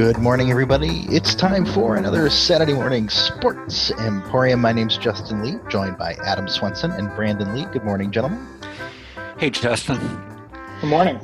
[0.00, 1.04] Good morning, everybody.
[1.10, 4.58] It's time for another Saturday morning Sports Emporium.
[4.58, 7.66] My name's Justin Lee, joined by Adam Swenson and Brandon Lee.
[7.66, 8.48] Good morning, gentlemen.
[9.36, 9.98] Hey, Justin.
[10.80, 11.20] Good morning.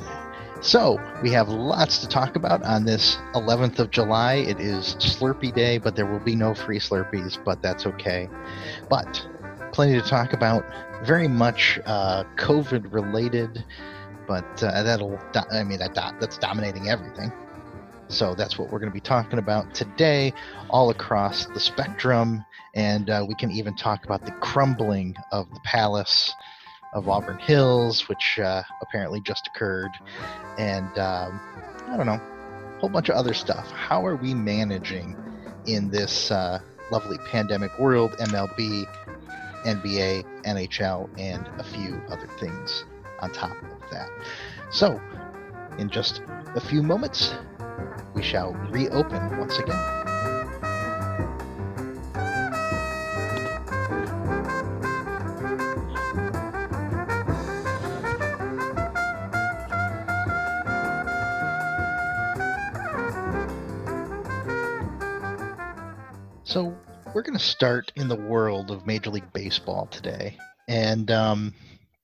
[0.60, 4.34] So, we have lots to talk about on this 11th of July.
[4.34, 8.28] It is Slurpee Day, but there will be no free Slurpees, but that's okay.
[8.90, 9.26] But
[9.72, 10.66] plenty to talk about,
[11.02, 13.64] very much uh, COVID related,
[14.28, 17.32] but uh, that'll, do- I mean, that, do- that's dominating everything.
[18.08, 20.32] So that's what we're going to be talking about today,
[20.70, 22.44] all across the spectrum.
[22.74, 26.32] And uh, we can even talk about the crumbling of the palace
[26.94, 29.90] of Auburn Hills, which uh, apparently just occurred.
[30.56, 31.40] And um,
[31.88, 33.70] I don't know, a whole bunch of other stuff.
[33.72, 35.16] How are we managing
[35.66, 36.60] in this uh,
[36.92, 38.86] lovely pandemic world, MLB,
[39.64, 42.84] NBA, NHL, and a few other things
[43.20, 44.08] on top of that?
[44.70, 45.00] So,
[45.78, 46.22] in just
[46.54, 47.34] a few moments,
[48.14, 49.76] we shall reopen once again.
[66.44, 66.74] So,
[67.12, 70.38] we're going to start in the world of Major League Baseball today.
[70.68, 71.54] And um,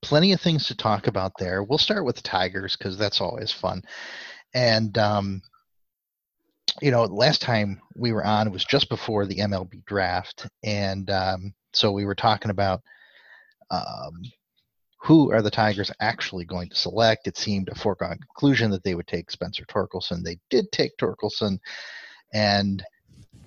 [0.01, 1.63] plenty of things to talk about there.
[1.63, 3.83] We'll start with Tigers because that's always fun.
[4.53, 5.41] And um,
[6.81, 11.53] you know, last time we were on was just before the MLB draft, and um,
[11.73, 12.81] so we were talking about
[13.69, 14.21] um,
[15.01, 17.27] who are the Tigers actually going to select.
[17.27, 20.23] It seemed a foregone conclusion that they would take Spencer Torkelson.
[20.23, 21.59] They did take Torkelson,
[22.33, 22.83] and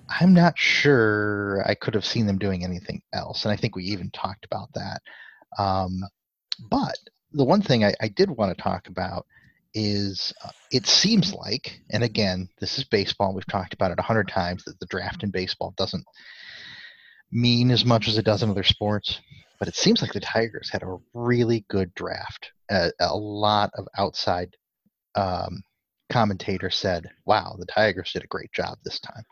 [0.09, 3.43] I'm not sure I could have seen them doing anything else.
[3.43, 5.01] And I think we even talked about that.
[5.57, 6.01] Um,
[6.69, 6.97] but
[7.33, 9.25] the one thing I, I did want to talk about
[9.73, 13.33] is uh, it seems like, and again, this is baseball.
[13.33, 16.05] We've talked about it a hundred times that the draft in baseball doesn't
[17.31, 19.19] mean as much as it does in other sports.
[19.59, 22.51] But it seems like the Tigers had a really good draft.
[22.69, 24.55] A, a lot of outside
[25.15, 25.63] um,
[26.11, 29.23] commentators said, "Wow, the Tigers did a great job this time."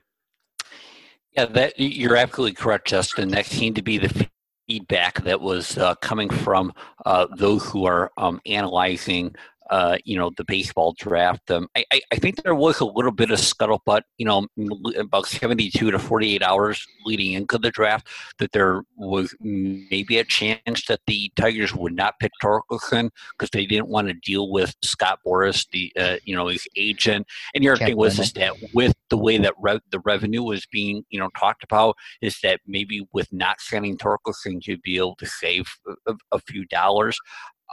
[1.34, 3.30] Yeah, that you're absolutely correct, Justin.
[3.30, 4.28] That seemed to be the
[4.68, 6.74] feedback that was uh, coming from
[7.06, 9.36] uh, those who are um, analyzing
[9.70, 11.50] uh, you know, the baseball draft.
[11.50, 14.48] Um, I, I, think there was a little bit of scuttlebutt, you know,
[14.96, 20.86] about 72 to 48 hours leading into the draft that there was maybe a chance
[20.88, 25.20] that the Tigers would not pick Torkelson because they didn't want to deal with Scott
[25.26, 27.26] Boras, the, uh, you know, his agent.
[27.56, 30.44] And the other Can't thing was is that with the way that re- the revenue
[30.44, 34.98] was being, you know, talked about is that maybe with not sending Torkelson, you'd be
[34.98, 35.66] able to save
[36.08, 37.18] a, a few dollars.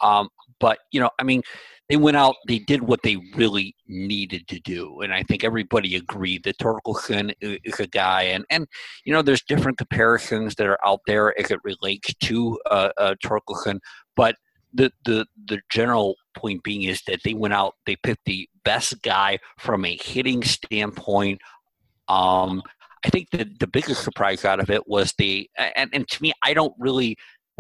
[0.03, 0.29] Um,
[0.61, 1.43] but you know, I mean,
[1.89, 5.97] they went out, they did what they really needed to do, and I think everybody
[5.97, 8.67] agreed that Torkelson is a guy, and and
[9.05, 13.15] you know, there's different comparisons that are out there as it relates to uh, uh,
[13.25, 13.81] Torkelson,
[14.17, 14.37] but
[14.73, 19.03] the the the general point being is that they went out, they picked the best
[19.03, 21.41] guy from a hitting standpoint.
[22.09, 22.63] Um,
[23.05, 26.33] I think the the biggest surprise out of it was the and, and to me,
[26.43, 27.17] I don't really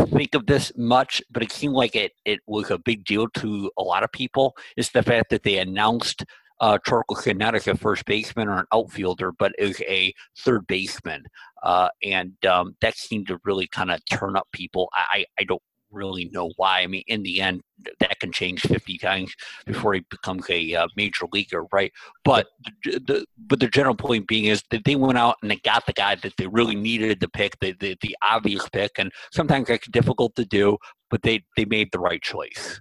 [0.08, 3.70] think of this much, but it seemed like it, it was a big deal to
[3.78, 6.25] a lot of people, is the fact that they announced
[6.60, 11.25] uh, Torkelson not as a first baseman or an outfielder, but is a third baseman.
[11.62, 14.88] Uh, and um, that seemed to really kind of turn up people.
[14.94, 16.80] I, I don't really know why.
[16.80, 17.62] I mean, in the end,
[18.00, 19.34] that can change 50 times
[19.66, 21.92] before he becomes a uh, major leaguer, right?
[22.25, 22.47] But
[22.84, 25.86] the, the, but the general point being is that they went out and they got
[25.86, 29.69] the guy that they really needed to pick, the, the, the obvious pick, and sometimes
[29.69, 30.76] that's difficult to do,
[31.10, 32.81] but they they made the right choice.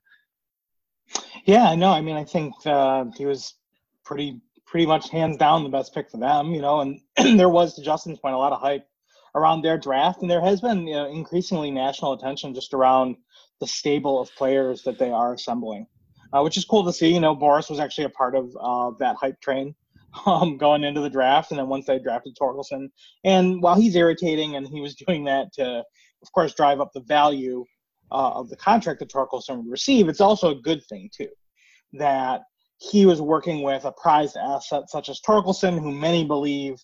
[1.45, 3.55] Yeah, no, I mean, I think uh, he was
[4.05, 4.39] pretty
[4.71, 7.01] pretty much hands down the best pick for them, you know, and
[7.38, 8.88] there was, to Justin's point, a lot of hype
[9.36, 13.16] around their draft, and there has been you know, increasingly national attention just around
[13.60, 15.88] the stable of players that they are assembling,
[16.33, 17.13] uh, which is cool to see.
[17.13, 19.75] You know, Boras was actually a part of uh, that hype train
[20.25, 22.89] um, going into the draft, and then once they drafted Torkelson,
[23.24, 25.84] and while he's irritating, and he was doing that to,
[26.22, 27.66] of course, drive up the value
[28.12, 31.30] uh, of the contract that Torkelson would receive, it's also a good thing too
[31.94, 32.42] that
[32.77, 36.75] he was working with a prized asset such as Torkelson, who many believe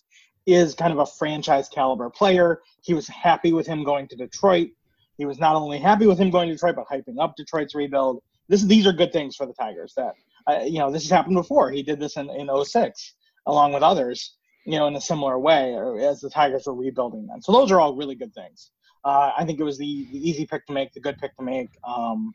[0.46, 2.60] is kind of a franchise caliber player.
[2.82, 4.68] He was happy with him going to Detroit.
[5.16, 8.22] He was not only happy with him going to Detroit, but hyping up Detroit's rebuild.
[8.48, 9.92] This, these are good things for the Tigers.
[9.96, 10.14] That
[10.48, 11.70] uh, you know, this has happened before.
[11.70, 13.14] He did this in in 06,
[13.46, 17.42] along with others, you know, in a similar way, as the Tigers were rebuilding then.
[17.42, 18.70] So those are all really good things.
[19.04, 21.42] Uh, I think it was the, the easy pick to make, the good pick to
[21.42, 21.70] make.
[21.84, 22.32] Um,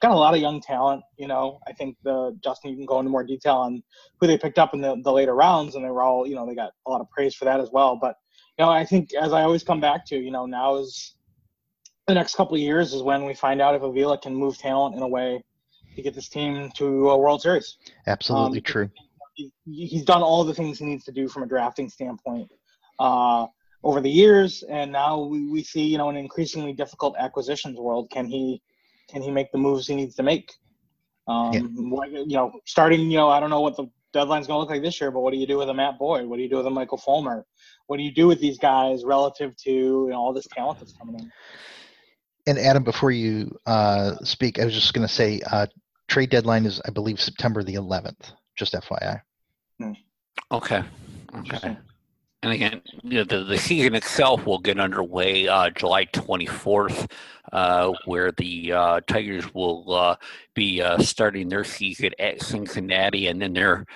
[0.00, 1.02] got a lot of young talent.
[1.16, 3.82] You know, I think the Justin, you can go into more detail on
[4.20, 6.46] who they picked up in the, the later rounds, and they were all, you know,
[6.46, 7.96] they got a lot of praise for that as well.
[8.00, 8.16] But
[8.58, 11.14] you know, I think as I always come back to, you know, now is
[12.06, 14.94] the next couple of years is when we find out if Avila can move talent
[14.94, 15.42] in a way
[15.96, 17.76] to get this team to a World Series.
[18.06, 18.90] Absolutely um, true.
[19.34, 22.50] He, he's done all the things he needs to do from a drafting standpoint
[22.98, 23.46] uh,
[23.82, 28.10] over the years, and now we, we see, you know, an increasingly difficult acquisitions world.
[28.10, 28.62] Can he
[29.08, 30.52] can he make the moves he needs to make?
[31.26, 31.60] Um, yeah.
[31.60, 34.82] You know, starting, you know, I don't know what the deadline's going to look like
[34.82, 36.26] this year, but what do you do with a Matt Boyd?
[36.26, 37.44] What do you do with a Michael Fulmer?
[37.86, 40.92] What do you do with these guys relative to you know, all this talent that's
[40.92, 41.32] coming in?
[42.46, 45.66] And Adam, before you uh, speak, I was just going to say uh,
[46.08, 48.32] trade deadline is, I believe, September the 11th.
[48.56, 49.20] Just FYI.
[49.80, 49.92] Hmm.
[50.52, 50.82] Okay.
[51.36, 51.76] Okay.
[52.44, 57.10] And again, you know, the, the season itself will get underway uh, July 24th,
[57.43, 57.43] uh,
[58.04, 60.16] where the uh, Tigers will uh,
[60.54, 63.86] be uh, starting their season at Cincinnati, and then their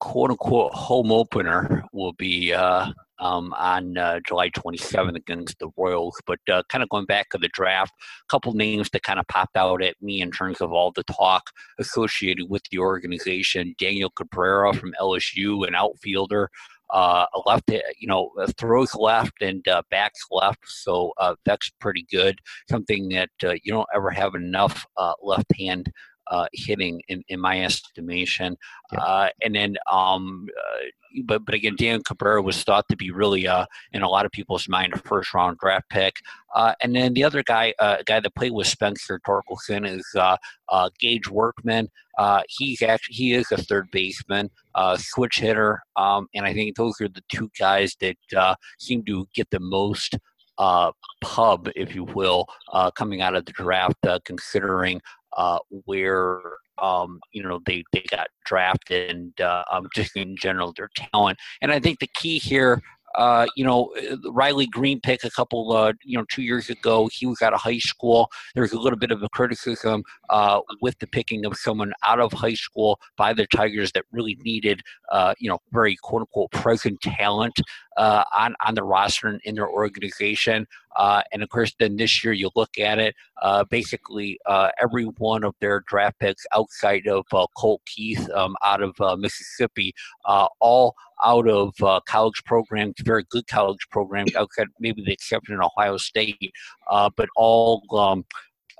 [0.00, 2.86] quote unquote home opener will be uh,
[3.20, 6.20] um, on uh, July 27th against the Royals.
[6.26, 9.28] But uh, kind of going back to the draft, a couple names that kind of
[9.28, 11.44] popped out at me in terms of all the talk
[11.78, 13.76] associated with the organization.
[13.78, 16.50] Daniel Cabrera from LSU, an outfielder.
[16.92, 22.38] Uh, left, you know, throws left and uh, backs left, so uh, that's pretty good.
[22.68, 25.90] Something that uh, you don't ever have enough uh, left hand
[26.32, 28.56] uh, hitting in, in my estimation.
[28.92, 28.98] Yeah.
[28.98, 30.84] Uh, and then, um, uh,
[31.24, 34.32] but but again, Dan Cabrera was thought to be really, uh, in a lot of
[34.32, 36.14] people's mind, a first round draft pick.
[36.54, 40.36] Uh, and then the other guy, uh, guy that played with Spencer Torkelson is uh,
[40.70, 41.90] uh, Gage Workman.
[42.18, 46.76] Uh, he's actually he is a third baseman, uh, switch hitter, um, and I think
[46.76, 50.18] those are the two guys that uh, seem to get the most
[50.58, 55.00] uh, pub, if you will, uh, coming out of the draft, uh, considering
[55.36, 56.40] uh, where
[56.78, 61.38] um, you know they, they got drafted and uh, um, just in general their talent.
[61.60, 62.82] And I think the key here
[63.14, 63.92] uh, you know,
[64.30, 67.08] Riley Greene pick a couple, uh, you know, two years ago.
[67.12, 68.30] He was out of high school.
[68.54, 72.20] There was a little bit of a criticism uh, with the picking of someone out
[72.20, 74.80] of high school by the Tigers that really needed,
[75.10, 77.60] uh, you know, very quote unquote present talent
[77.96, 80.66] uh, on on the roster and in their organization.
[80.96, 85.04] Uh, and of course, then this year you look at it, uh, basically uh, every
[85.04, 89.94] one of their draft picks outside of uh, Colt Keith um, out of uh, Mississippi,
[90.24, 90.94] all
[91.24, 91.74] out of
[92.06, 96.52] college programs, very good college programs, outside maybe the exception of Ohio State,
[96.88, 97.82] but all.
[97.92, 98.24] Um,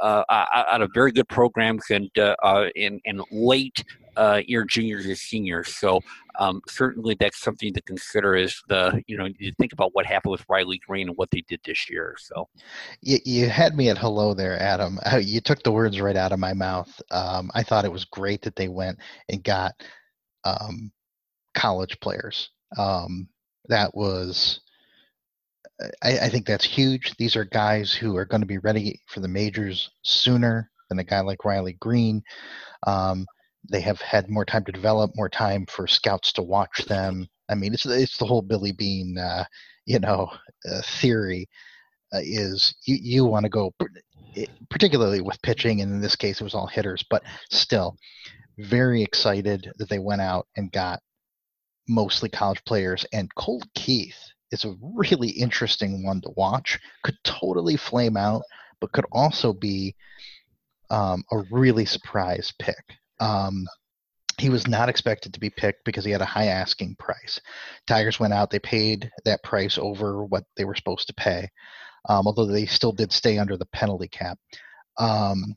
[0.01, 3.85] uh, out of very good programs and uh, in, in late
[4.17, 5.77] uh, your juniors and seniors.
[5.77, 6.01] So
[6.39, 10.33] um, certainly that's something to consider as the you know you think about what happened
[10.33, 12.17] with Riley Greene and what they did this year.
[12.19, 12.49] So
[13.01, 14.99] you, you had me at hello there, Adam.
[15.23, 16.91] You took the words right out of my mouth.
[17.11, 18.99] Um, I thought it was great that they went
[19.29, 19.73] and got
[20.45, 20.91] um,
[21.55, 22.51] college players.
[22.77, 23.29] Um,
[23.69, 24.61] that was.
[26.03, 27.15] I, I think that's huge.
[27.17, 31.05] These are guys who are going to be ready for the majors sooner than a
[31.05, 32.23] guy like Riley Greene.
[32.87, 33.27] Um,
[33.71, 37.29] they have had more time to develop, more time for scouts to watch them.
[37.49, 39.45] I mean, it's it's the whole Billy Beane, uh,
[39.87, 40.31] you know,
[40.71, 41.49] uh, theory
[42.13, 43.73] uh, is you you want to go,
[44.71, 47.97] particularly with pitching, and in this case it was all hitters, but still,
[48.59, 51.01] very excited that they went out and got
[51.89, 53.05] mostly college players.
[53.13, 54.19] And Colt Keith
[54.51, 56.79] is a really interesting one to watch.
[57.03, 58.43] Could totally flame out,
[58.81, 59.95] but could also be
[60.91, 62.85] um, a really surprise pick.
[63.23, 63.67] Um,
[64.39, 67.41] he was not expected to be picked because he had a high asking price.
[67.87, 71.49] Tigers went out, they paid that price over what they were supposed to pay,
[72.09, 74.39] um, although they still did stay under the penalty cap.
[74.99, 75.55] Um,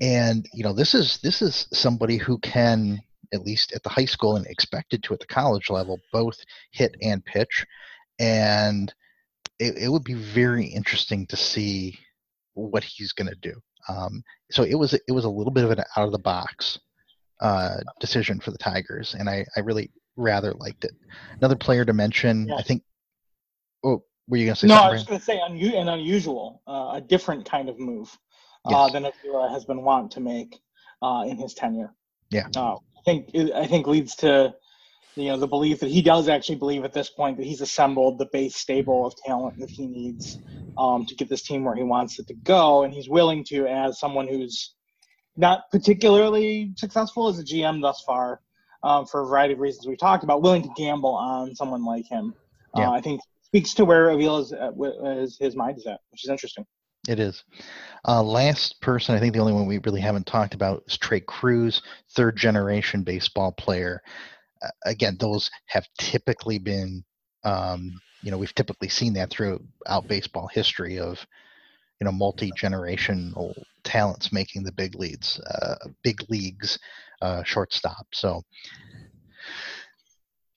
[0.00, 3.00] and you know, this is this is somebody who can,
[3.32, 6.38] at least at the high school and expected to at the college level, both
[6.72, 7.64] hit and pitch.
[8.18, 8.92] And
[9.60, 11.96] it, it would be very interesting to see
[12.54, 13.54] what he's going to do.
[13.88, 16.80] Um, so it was it was a little bit of an out of the box
[17.40, 20.92] uh, decision for the Tigers, and I, I really rather liked it.
[21.38, 22.56] Another player to mention, yeah.
[22.56, 22.82] I think.
[23.84, 24.66] Oh, were you going to say?
[24.66, 28.16] No, I was going to say un- an unusual, uh, a different kind of move
[28.64, 28.92] uh, yes.
[28.92, 30.58] than Avila has been wont to make
[31.02, 31.94] uh, in his tenure.
[32.30, 34.54] Yeah, uh, I think I think leads to
[35.14, 38.18] you know the belief that he does actually believe at this point that he's assembled
[38.18, 40.38] the base stable of talent that he needs
[40.76, 43.66] um, to get this team where he wants it to go, and he's willing to,
[43.66, 44.74] as someone who's
[45.38, 48.40] not particularly successful as a GM thus far,
[48.82, 52.06] um, for a variety of reasons we've talked about, willing to gamble on someone like
[52.06, 52.34] him.
[52.76, 52.88] Uh, yeah.
[52.90, 54.72] Uh, I think speaks to where Avila's uh,
[55.20, 56.66] his, his mind is at, which is interesting.
[57.08, 57.44] It is.
[58.06, 61.20] Uh, last person, I think the only one we really haven't talked about is Trei
[61.20, 61.80] Cruz,
[62.14, 64.02] third generation baseball player.
[64.60, 67.04] Uh, again, those have typically been,
[67.44, 71.24] um, you know, we've typically seen that throughout baseball history of,
[72.00, 73.52] you know, multi generational
[73.84, 76.78] talents making the big leads, uh, big leagues,
[77.22, 78.06] uh, shortstop.
[78.12, 78.42] So,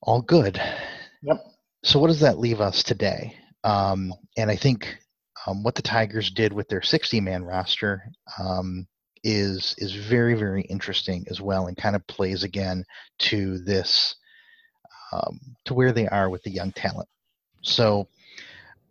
[0.01, 0.62] all good.
[1.24, 1.38] Yep.
[1.83, 3.36] So, what does that leave us today?
[3.63, 4.98] Um, and I think
[5.48, 8.03] um, what the Tigers did with their 60 man roster
[8.39, 8.88] um,
[9.24, 12.83] is is very very interesting as well, and kind of plays again
[13.19, 14.15] to this
[15.12, 17.07] um, to where they are with the young talent.
[17.62, 18.07] So,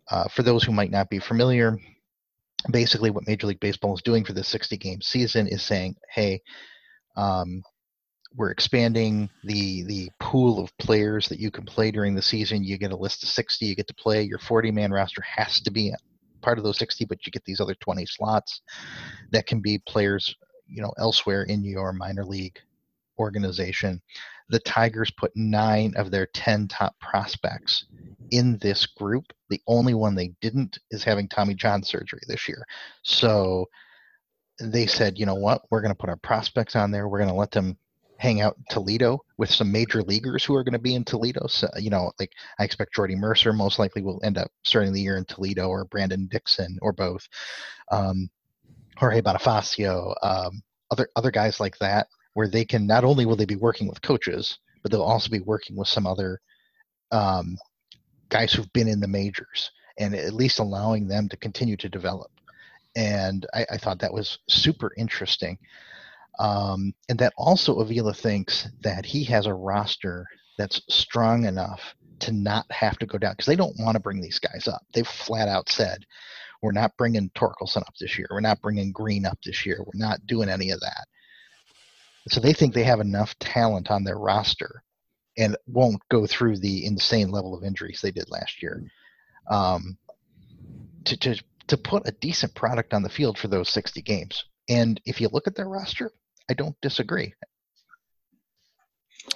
[0.09, 1.77] uh, for those who might not be familiar,
[2.69, 6.41] basically what Major League Baseball is doing for the 60 game season is saying, hey,
[7.15, 7.63] um,
[8.35, 12.63] we're expanding the the pool of players that you can play during the season.
[12.63, 14.23] You get a list of 60 you get to play.
[14.23, 15.93] Your 40 man roster has to be
[16.41, 18.61] part of those 60, but you get these other 20 slots
[19.31, 20.33] that can be players,
[20.67, 22.57] you know, elsewhere in your minor league
[23.19, 24.01] organization.
[24.49, 27.85] The Tigers put nine of their 10 top prospects
[28.31, 29.25] in this group.
[29.49, 32.65] The only one they didn't is having Tommy John surgery this year.
[33.03, 33.67] So
[34.59, 37.07] they said, you know what, we're going to put our prospects on there.
[37.07, 37.77] We're going to let them
[38.21, 41.47] hang out in Toledo with some major leaguers who are going to be in Toledo.
[41.47, 45.01] So, you know, like I expect Jordy Mercer most likely will end up starting the
[45.01, 47.27] year in Toledo or Brandon Dixon or both.
[47.91, 48.29] Um,
[48.97, 53.45] Jorge Bonifacio, um, other other guys like that, where they can not only will they
[53.45, 56.39] be working with coaches, but they'll also be working with some other
[57.11, 57.57] um,
[58.29, 62.31] guys who've been in the majors and at least allowing them to continue to develop.
[62.95, 65.57] And I, I thought that was super interesting.
[66.39, 70.25] Um, and that also Avila thinks that he has a roster
[70.57, 71.81] that's strong enough
[72.19, 74.81] to not have to go down because they don't want to bring these guys up.
[74.93, 76.05] They've flat out said,
[76.61, 78.27] we're not bringing Torkelson up this year.
[78.29, 79.79] We're not bringing Greene up this year.
[79.79, 81.07] We're not doing any of that.
[82.27, 84.83] So they think they have enough talent on their roster
[85.37, 88.83] and won't go through the insane level of injuries they did last year
[89.49, 89.97] um,
[91.05, 94.45] to, to, to put a decent product on the field for those 60 games.
[94.69, 96.11] And if you look at their roster,
[96.49, 97.33] I don't disagree.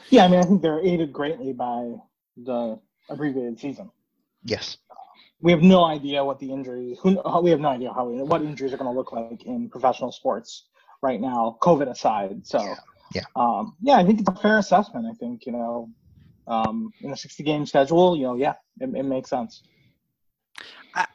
[0.10, 1.94] Yeah, I mean, I think they're aided greatly by
[2.38, 3.90] the abbreviated season.
[4.44, 4.78] Yes.
[5.42, 6.98] We have no idea what the injury.
[7.02, 10.12] Who we have no idea how what injuries are going to look like in professional
[10.12, 10.66] sports
[11.02, 12.46] right now, COVID aside.
[12.46, 12.76] So, yeah,
[13.14, 15.06] yeah, um, yeah I think it's a fair assessment.
[15.06, 15.90] I think you know,
[16.48, 19.64] um, in a 60 game schedule, you know, yeah, it, it makes sense.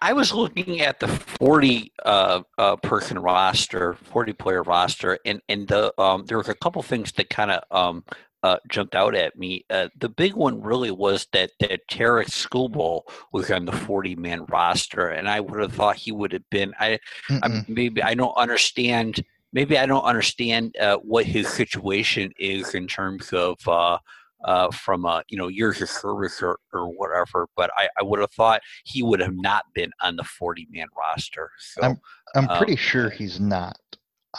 [0.03, 5.67] I, was looking at the 40 uh, uh, person roster, 40 player roster, and and
[5.67, 8.05] the um, there was a couple things that kind of um,
[8.43, 9.65] uh, jumped out at me.
[9.71, 14.45] Uh, the big one really was that that Tarik Skubal was on the 40 man
[14.47, 16.75] roster, and I would have thought he would have been.
[16.79, 16.99] I,
[17.31, 19.25] I maybe I don't understand.
[19.53, 23.99] Maybe I don't understand uh, what his situation is in terms of uh,
[24.45, 27.49] uh, from a you know years of service or, or whatever.
[27.57, 30.87] But I, I would have thought he would have not been on the 40 man
[30.97, 31.51] roster.
[31.59, 32.01] So, I'm
[32.35, 33.77] I'm um, pretty sure he's not.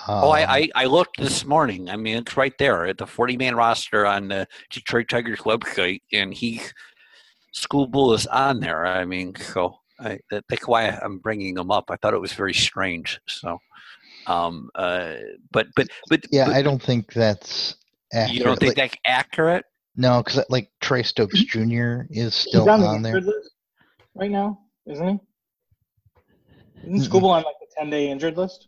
[0.07, 1.89] Um, oh, I, I, I looked this morning.
[1.89, 6.01] I mean, it's right there at the 40 man roster on the Detroit Tigers website,
[6.13, 6.61] and he
[7.53, 8.85] Skubal is on there.
[8.85, 11.91] I mean, so I, that's why I'm bringing him up.
[11.91, 13.19] I thought it was very strange.
[13.27, 13.57] So,
[14.27, 15.15] um, uh,
[15.51, 17.75] but but but yeah, but, I don't think that's.
[18.13, 18.37] Accurate.
[18.37, 19.65] You don't think like, that's accurate?
[19.95, 22.01] No, because like Troy Stokes Jr.
[22.09, 23.21] is still on, on there
[24.15, 25.19] right now, isn't he?
[26.95, 28.67] Isn't Skubal on like the ten day injured list?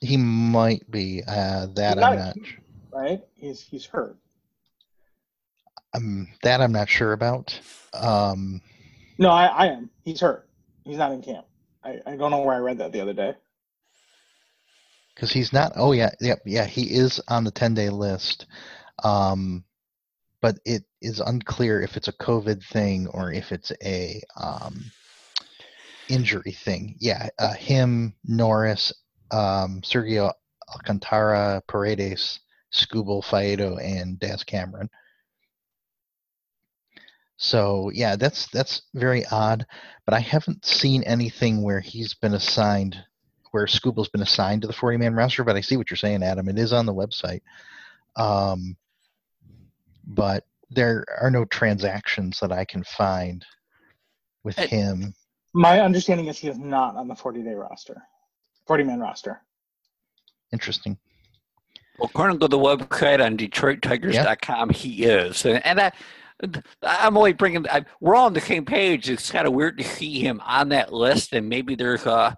[0.00, 1.22] He might be.
[1.26, 2.36] Uh, that I'm not.
[2.92, 3.20] Right?
[3.34, 4.16] He's he's hurt.
[5.94, 7.58] Um, that I'm not sure about.
[7.94, 8.60] Um,
[9.18, 9.90] no, I, I am.
[10.04, 10.48] He's hurt.
[10.84, 11.46] He's not in camp.
[11.84, 13.34] I, I don't know where I read that the other day.
[15.14, 15.72] Because he's not.
[15.76, 16.66] Oh yeah, yeah, yeah.
[16.66, 18.46] He is on the 10 day list.
[19.02, 19.64] Um,
[20.40, 24.84] but it is unclear if it's a COVID thing or if it's a um,
[26.08, 26.96] injury thing.
[26.98, 28.92] Yeah, uh, him, Norris,
[29.30, 30.32] um, Sergio
[30.68, 32.40] Alcantara, Paredes,
[32.72, 34.90] Skubal, Faedo, and Daz Cameron.
[37.36, 39.66] So yeah, that's that's very odd.
[40.04, 42.96] But I haven't seen anything where he's been assigned,
[43.52, 45.44] where Skubal's been assigned to the 40-man roster.
[45.44, 46.48] But I see what you're saying, Adam.
[46.48, 47.40] It is on the website.
[48.16, 48.76] Um,
[50.04, 53.44] but there are no transactions that I can find
[54.42, 55.14] with it, him.
[55.54, 58.02] My understanding is he is not on the 40 day roster,
[58.66, 59.42] 40 man roster.
[60.52, 60.98] Interesting.
[61.98, 64.76] Well, according to the website on DetroitTigers.com, yeah.
[64.76, 65.44] he is.
[65.44, 65.94] And, and that,
[66.82, 67.68] I'm only bringing.
[67.68, 69.08] I, we're all on the same page.
[69.08, 72.36] It's kind of weird to see him on that list, and maybe there's a,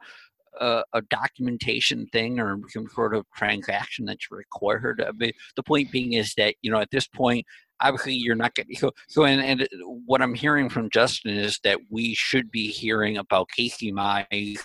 [0.60, 5.04] a, a documentation thing or some sort of transaction that's required.
[5.06, 7.46] I mean, the point being is that you know at this point,
[7.80, 8.92] obviously you're not getting so.
[9.08, 9.66] So, and, and uh,
[10.06, 14.64] what I'm hearing from Justin is that we should be hearing about Casey Mize,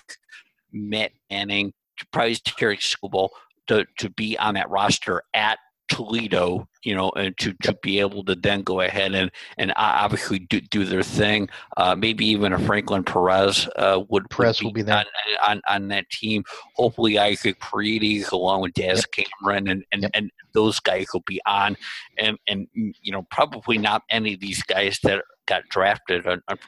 [0.72, 1.74] Matt Manning,
[2.12, 3.30] probably Tarik Skubal
[3.68, 8.24] to to be on that roster at Toledo, you know, and to, to be able
[8.26, 11.50] to then go ahead and and obviously do, do their thing.
[11.78, 15.06] Uh, maybe even a Franklin Perez uh, would Perez will be there on,
[15.48, 16.44] on, on, that team.
[16.76, 19.28] Hopefully, Isaac Paredes along with Daz yep.
[19.42, 20.12] Cameron and and, yep.
[20.14, 21.78] and those guys will be on,
[22.18, 26.26] and and you know probably not any of these guys that got drafted,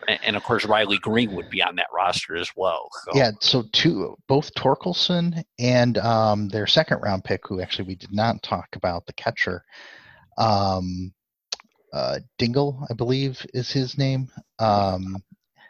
[0.08, 2.90] and of course Riley Greene would be on that roster as well.
[3.06, 3.12] So.
[3.14, 8.12] Yeah, so two, both Torkelson and um, their second round pick, who actually we did
[8.12, 9.64] not talk about, the catcher,
[10.38, 11.14] um,
[11.94, 14.30] uh, Dingle, I believe is his name.
[14.60, 15.18] Um,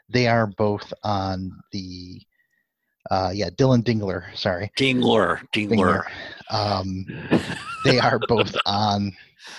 [0.10, 2.22] they are both on the.
[3.12, 4.24] Uh, yeah, Dylan Dingler.
[4.38, 5.42] Sorry, Dingler.
[5.54, 6.06] Dingler.
[6.50, 6.50] Dingler.
[6.50, 7.06] Um,
[7.84, 9.12] they are both on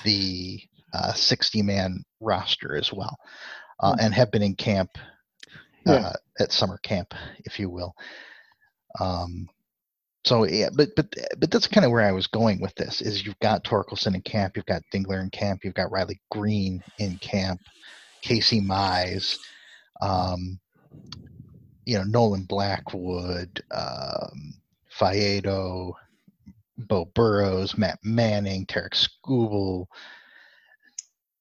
[0.05, 0.59] the
[0.95, 3.15] uh, 60 man roster as well
[3.81, 4.07] uh, mm-hmm.
[4.07, 4.91] and have been in camp
[5.87, 6.13] uh, yeah.
[6.41, 7.13] at summer camp,
[7.45, 7.95] if you will.
[8.99, 9.49] Um,
[10.25, 13.03] so yeah, but but but that's kind of where I was going with this.
[13.03, 16.83] Is you've got Torkelson in camp, you've got Dingler in camp, you've got Riley Greene
[16.99, 17.61] in camp,
[18.23, 19.37] Casey Mize,
[20.01, 20.59] um,
[21.85, 24.55] you know Nolan Blackwood, um,
[24.99, 25.93] Faedo,
[26.79, 29.87] Beau Burrows, Matt Manning, Tarik Skubal,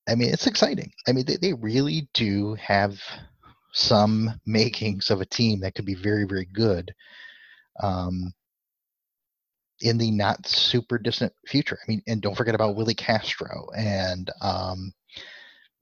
[0.08, 0.92] I mean, it's exciting.
[1.08, 3.00] I mean, they, they really do have
[3.74, 6.94] some makings of a team that could be very, very good
[7.82, 8.34] um,
[9.82, 11.78] in the not super distant future.
[11.82, 14.92] I mean, and don't forget about Willi Castro and um,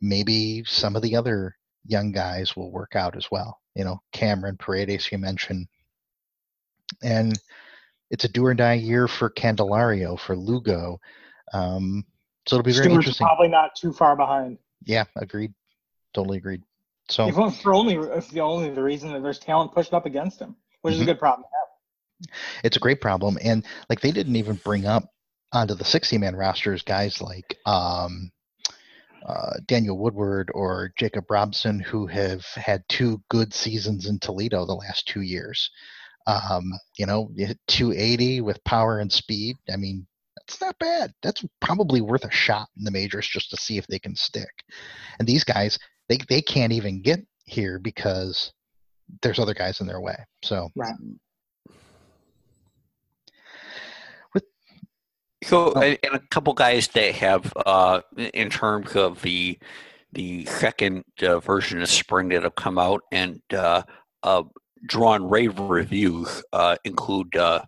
[0.02, 1.56] maybe some of the other
[1.90, 3.60] young guys will work out as well.
[3.76, 5.68] You know, Cameron Paredes, you mentioned.
[7.04, 7.38] And
[8.10, 11.00] it's a do or die year for Candelario, for Lugo.
[11.54, 12.06] Um,
[12.48, 13.28] so it'll be very Stewart's interesting.
[13.28, 14.58] Probably not too far behind.
[14.84, 15.54] Yeah, agreed.
[16.14, 16.64] Totally agreed.
[17.10, 20.40] So if for only if the only the reason that there's talent pushed up against
[20.40, 20.96] him, which mm-hmm.
[20.96, 21.12] is a mm-hmm.
[21.12, 22.40] good problem to have.
[22.64, 25.12] It's a great problem, and like they didn't even bring up
[25.52, 28.32] onto the 60 man rosters guys like um,
[29.26, 34.74] uh, Daniel Woodrow or Jacob Robson, who have had two good seasons in Toledo the
[34.74, 35.70] last two years.
[36.28, 37.32] Um, you know,
[37.68, 39.58] 280 with power and speed.
[39.72, 40.06] I mean,
[40.44, 41.14] it's not bad.
[41.24, 44.50] That's probably worth a shot in the majors just to see if they can stick.
[45.20, 48.52] And these guys, they they can't even get here because
[49.22, 50.18] there's other guys in their way.
[50.44, 50.94] So right.
[55.44, 55.82] So oh.
[55.82, 59.58] and a couple guys that have uh, in terms of the
[60.12, 63.84] the second uh, version of spring that have come out and uh,
[64.24, 64.44] uh,
[64.86, 67.62] drawn rave reviews uh, include uh,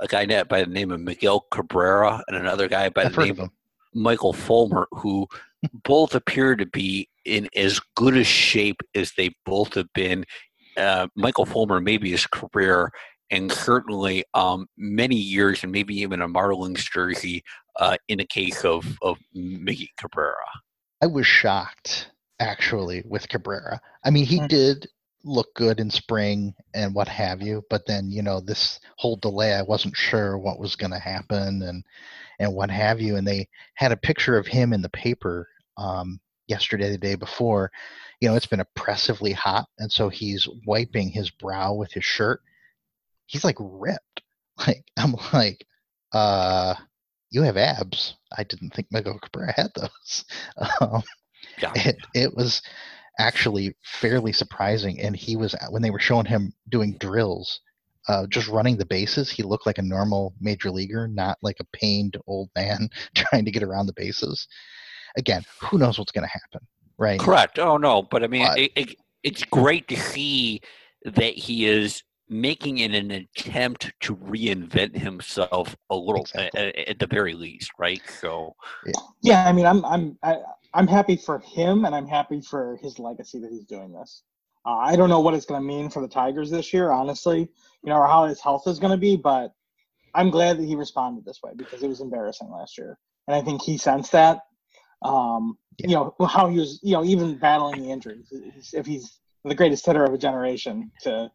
[0.00, 3.40] a guy by the name of Miguel Cabrera and another guy by I've the name
[3.40, 3.50] of
[3.94, 5.26] Michael Fulmer, who
[5.84, 10.24] both appear to be in as good a shape as they both have been.
[10.76, 12.90] Uh, Michael Fulmer, maybe his career,
[13.32, 17.42] and certainly um, many years, and maybe even a Marlins jersey
[17.80, 20.36] uh, in the case of, of Miggy Cabrera.
[21.02, 23.80] I was shocked, actually, with Cabrera.
[24.04, 24.46] I mean, he mm-hmm.
[24.48, 24.88] did
[25.24, 29.54] look good in spring and what have you but then you know this whole delay
[29.54, 31.84] i wasn't sure what was going to happen and
[32.40, 35.46] and what have you and they had a picture of him in the paper
[35.78, 36.18] um,
[36.48, 37.70] yesterday the day before
[38.20, 42.40] you know it's been oppressively hot and so he's wiping his brow with his shirt
[43.26, 44.22] he's like ripped
[44.66, 45.64] like i'm like
[46.12, 46.74] uh
[47.30, 50.24] you have abs i didn't think miguel cabrera had those
[50.80, 51.02] um,
[51.60, 51.72] yeah.
[51.74, 52.62] it, it was
[53.18, 55.00] actually fairly surprising.
[55.00, 57.60] And he was when they were showing him doing drills,
[58.08, 61.76] uh, just running the bases, he looked like a normal major leaguer, not like a
[61.76, 64.46] pained old man trying to get around the bases.
[65.16, 66.66] Again, who knows what's going to happen,
[66.98, 67.20] right?
[67.20, 67.58] Correct.
[67.58, 70.60] Oh no, but I mean, it, it, it's great to see
[71.04, 76.60] that he is making it an attempt to reinvent himself a little exactly.
[76.60, 78.54] at, at, the very least right so
[79.20, 80.38] yeah i mean i'm i'm I,
[80.74, 84.22] I'm happy for him, and I'm happy for his legacy that he's doing this.
[84.64, 87.40] Uh, I don't know what it's going to mean for the Tigers this year, honestly,
[87.40, 89.52] you know, or how his health is going to be, but
[90.14, 93.42] I'm glad that he responded this way because it was embarrassing last year, and I
[93.42, 94.40] think he sensed that.
[95.02, 95.88] Um, yeah.
[95.88, 98.32] You know how he was, you know, even battling the injuries.
[98.72, 101.30] If he's the greatest hitter of a generation to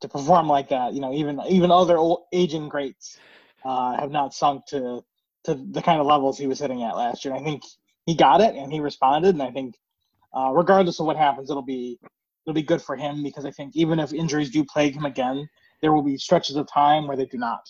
[0.00, 3.18] to perform like that, you know, even even other old, aging greats
[3.64, 5.02] uh, have not sunk to
[5.44, 7.34] to the kind of levels he was hitting at last year.
[7.34, 7.62] I think
[8.04, 9.74] he got it and he responded, and I think
[10.36, 11.98] uh, regardless of what happens, it'll be
[12.46, 15.48] it'll be good for him because I think even if injuries do plague him again,
[15.82, 17.66] there will be stretches of time where they do not,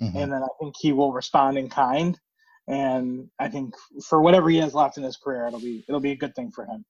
[0.00, 0.16] mm-hmm.
[0.16, 2.18] and then I think he will respond in kind.
[2.68, 3.74] And I think
[4.06, 6.50] for whatever he has left in his career, it'll be it'll be a good thing
[6.50, 6.84] for him.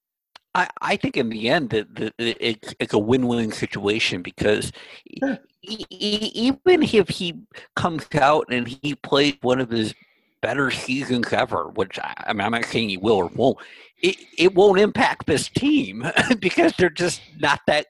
[0.53, 1.87] I, I think in the end that
[2.17, 4.71] it, it, it's a win-win situation because
[5.19, 5.39] sure.
[5.61, 7.41] he, even if he
[7.75, 9.93] comes out and he plays one of his
[10.41, 13.57] better seasons ever, which I, I mean I'm not saying he will or won't,
[14.01, 16.05] it, it won't impact this team
[16.39, 17.87] because they're just not that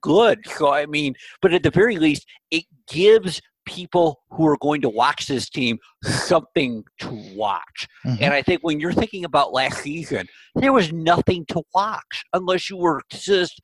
[0.00, 0.46] good.
[0.46, 4.88] So I mean, but at the very least, it gives people who are going to
[4.88, 7.88] watch this team something to watch.
[8.04, 8.22] Mm-hmm.
[8.22, 12.70] And I think when you're thinking about last season, there was nothing to watch unless
[12.70, 13.60] you were just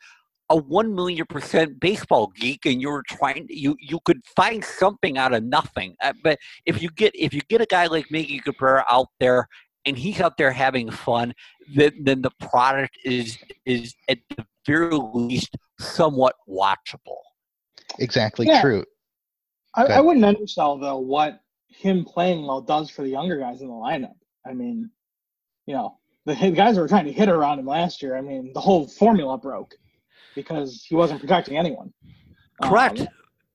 [0.50, 5.16] a one million percent baseball geek and you were trying you you could find something
[5.16, 5.94] out of nothing.
[6.02, 9.46] Uh, but if you get if you get a guy like Miggy Cabrera out there
[9.86, 11.32] and he's out there having fun,
[11.74, 17.22] then then the product is is at the very least somewhat watchable.
[17.98, 18.60] Exactly yeah.
[18.60, 18.84] true.
[19.74, 23.68] I, I, wouldn't undersell though what him playing well does for the younger guys in
[23.68, 24.16] the lineup.
[24.46, 24.90] I mean,
[25.66, 28.16] you know, the guys were trying to hit around him last year.
[28.16, 29.74] I mean, the whole formula broke
[30.34, 31.92] because he wasn't protecting anyone.
[32.62, 33.00] Correct.
[33.00, 33.08] Um,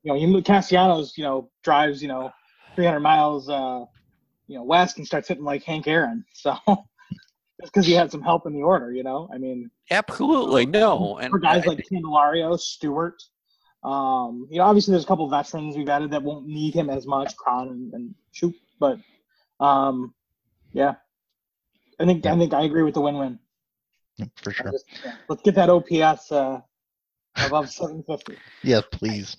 [0.03, 2.31] you know, you Castellanos, you know, drives, you know,
[2.75, 3.85] 300 miles, uh,
[4.47, 6.23] you know, west and starts hitting like Hank Aaron.
[6.33, 6.55] So
[7.61, 11.17] just because he had some help in the order, you know, I mean, absolutely no.
[11.17, 13.23] And for guys I, like Candelario, Stewart,
[13.85, 17.05] um, you know, obviously there's a couple veterans we've added that won't need him as
[17.05, 18.97] much, Cron and, and Schoop, but
[19.59, 20.13] um,
[20.73, 20.95] yeah,
[21.99, 22.33] I think yeah.
[22.33, 23.37] I think I agree with the win-win.
[24.37, 24.71] for sure.
[24.71, 26.61] Just, yeah, let's get that OPS uh,
[27.45, 28.37] above 750.
[28.63, 29.37] yeah, please.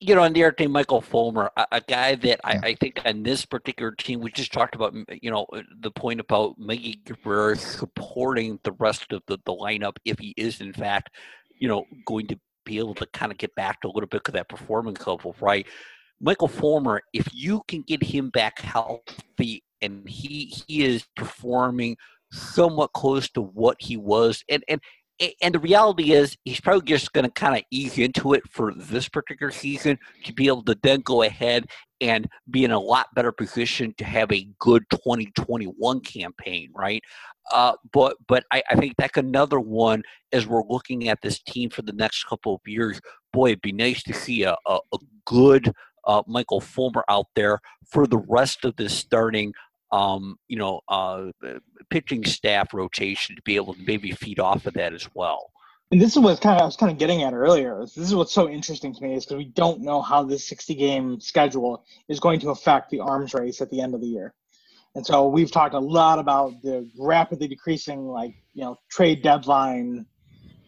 [0.00, 3.00] you know, on the other team, Michael Fulmer, a, a guy that I, I, think
[3.04, 5.46] on this particular team, we just talked about, you know,
[5.78, 10.60] the point about Miggy Cabrera supporting the rest of the, the lineup if he is,
[10.60, 11.10] in fact,
[11.58, 14.28] you know, going to be able to kind of get back to a little bit
[14.28, 15.66] of that performance level, right?
[16.20, 21.96] Michael Fulmer, if you can get him back healthy and he he is performing
[22.32, 24.80] somewhat close to what he was, and and
[25.40, 28.74] and the reality is he's probably just going to kind of ease into it for
[28.74, 31.66] this particular season to be able to then go ahead
[32.00, 37.02] and be in a lot better position to have a good 2021 campaign right?
[37.52, 40.02] Uh, but but I, I think that's another one
[40.32, 43.00] as we're looking at this team for the next couple of years.
[43.32, 45.72] Boy it'd be nice to see a, a, a good
[46.06, 49.52] uh, michael fulmer out there for the rest of this starting
[49.92, 51.26] um, you know, uh,
[51.90, 55.50] pitching staff rotation to be able to maybe feed off of that as well.
[55.92, 57.78] And this is what kind of I was kind of getting at earlier.
[57.80, 60.74] This is what's so interesting to me is because we don't know how this 60
[60.74, 64.34] game schedule is going to affect the arms race at the end of the year.
[64.96, 70.06] And so we've talked a lot about the rapidly decreasing, like you know, trade deadline.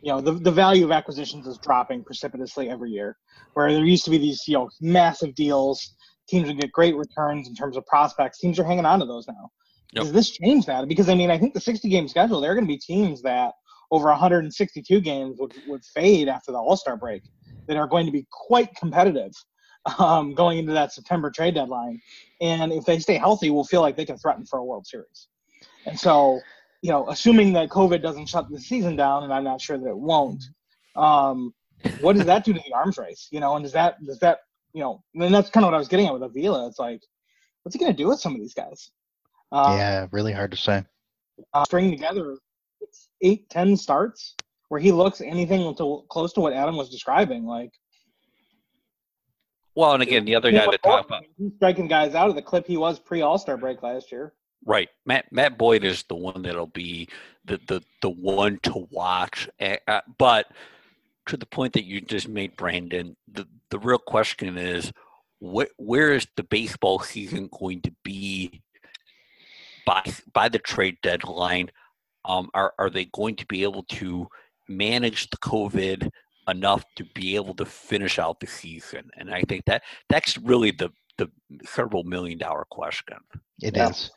[0.02, 3.16] You know, the the value of acquisitions is dropping precipitously every year.
[3.54, 5.94] Where there used to be these you know massive deals
[6.28, 8.38] teams would get great returns in terms of prospects.
[8.38, 9.50] Teams are hanging on to those now.
[9.92, 10.04] Yep.
[10.04, 10.86] Does this change that?
[10.86, 13.22] Because I mean, I think the 60 game schedule, there are going to be teams
[13.22, 13.54] that
[13.90, 17.22] over 162 games would, would fade after the All Star break
[17.66, 19.32] that are going to be quite competitive
[19.98, 22.00] um, going into that September trade deadline.
[22.40, 25.28] And if they stay healthy, will feel like they can threaten for a World Series.
[25.86, 26.40] And so,
[26.82, 29.88] you know, assuming that COVID doesn't shut the season down, and I'm not sure that
[29.88, 30.44] it won't,
[30.96, 31.54] um,
[32.00, 33.28] what does that do to the arms race?
[33.30, 34.40] You know, and does that does that
[34.78, 36.68] you know, and that's kind of what I was getting at with Avila.
[36.68, 37.00] It's like,
[37.64, 38.92] what's he going to do with some of these guys?
[39.50, 40.84] Um, yeah, really hard to say.
[41.52, 42.36] Uh, string together
[43.20, 44.36] eight, ten starts
[44.68, 47.44] where he looks anything to, close to what Adam was describing.
[47.44, 47.72] Like,
[49.74, 52.42] well, and again, the other guy to talk about he's striking guys out of the
[52.42, 54.32] clip he was pre All Star break last year.
[54.64, 57.08] Right, Matt Matt Boyd is the one that'll be
[57.46, 60.46] the the the one to watch, uh, but
[61.28, 64.92] to the point that you just made, Brandon, the, the real question is
[65.40, 68.62] wh- where is the baseball season going to be
[69.86, 71.70] by by the trade deadline?
[72.24, 74.26] Um, are are they going to be able to
[74.68, 76.10] manage the COVID
[76.48, 79.10] enough to be able to finish out the season?
[79.16, 81.30] And I think that that's really the the
[81.64, 83.18] several million dollar question.
[83.60, 83.90] It yeah.
[83.90, 84.10] is,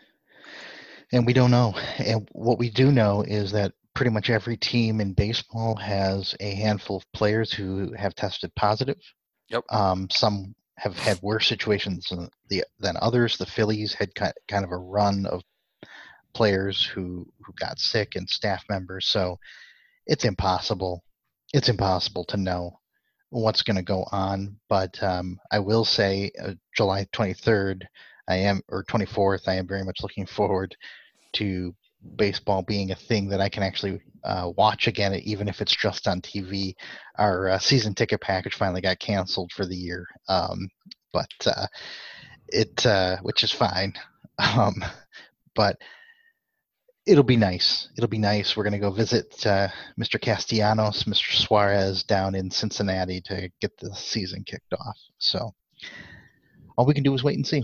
[1.11, 1.73] and we don't know.
[1.99, 6.55] And what we do know is that pretty much every team in baseball has a
[6.55, 8.99] handful of players who have tested positive.
[9.49, 9.63] Yep.
[9.69, 13.37] Um, some have had worse situations than, the, than others.
[13.37, 15.41] The Phillies had kind of a run of
[16.33, 19.07] players who who got sick and staff members.
[19.07, 19.37] So
[20.07, 21.03] it's impossible.
[21.53, 22.79] It's impossible to know
[23.29, 24.57] what's going to go on.
[24.69, 27.83] But um, I will say, uh, July 23rd,
[28.27, 30.75] I am or 24th, I am very much looking forward
[31.33, 31.73] to
[32.15, 36.07] baseball being a thing that I can actually uh, watch again, even if it's just
[36.07, 36.73] on TV.
[37.17, 40.69] Our uh, season ticket package finally got canceled for the year, um,
[41.13, 41.67] but uh,
[42.47, 43.93] it uh, which is fine.
[44.57, 44.83] Um,
[45.53, 45.77] but
[47.05, 47.89] it'll be nice.
[47.95, 48.55] It'll be nice.
[48.55, 49.67] We're going to go visit uh,
[49.99, 50.19] Mr.
[50.19, 51.33] Castellanos, Mr.
[51.33, 54.97] Suarez down in Cincinnati to get the season kicked off.
[55.19, 55.53] So
[56.77, 57.63] all we can do is wait and see.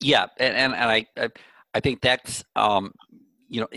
[0.00, 1.28] Yeah, and and, and I, I
[1.74, 2.92] I think that's um,
[3.48, 3.68] you know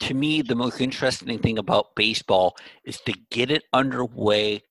[0.00, 4.62] to me the most interesting thing about baseball is to get it underway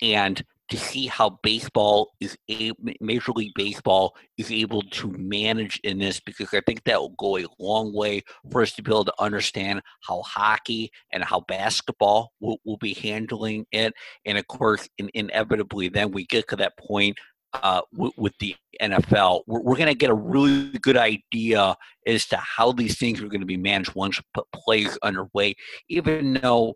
[0.00, 5.98] and to see how baseball is a major league baseball is able to manage in
[5.98, 9.04] this because I think that will go a long way for us to be able
[9.04, 13.92] to understand how hockey and how basketball will, will be handling it.
[14.24, 17.18] And of course, in, inevitably, then we get to that point
[17.54, 19.42] uh, w- with the NFL.
[19.46, 23.28] We're, we're going to get a really good idea as to how these things are
[23.28, 24.20] going to be managed once
[24.52, 25.54] plays underway,
[25.88, 26.74] even though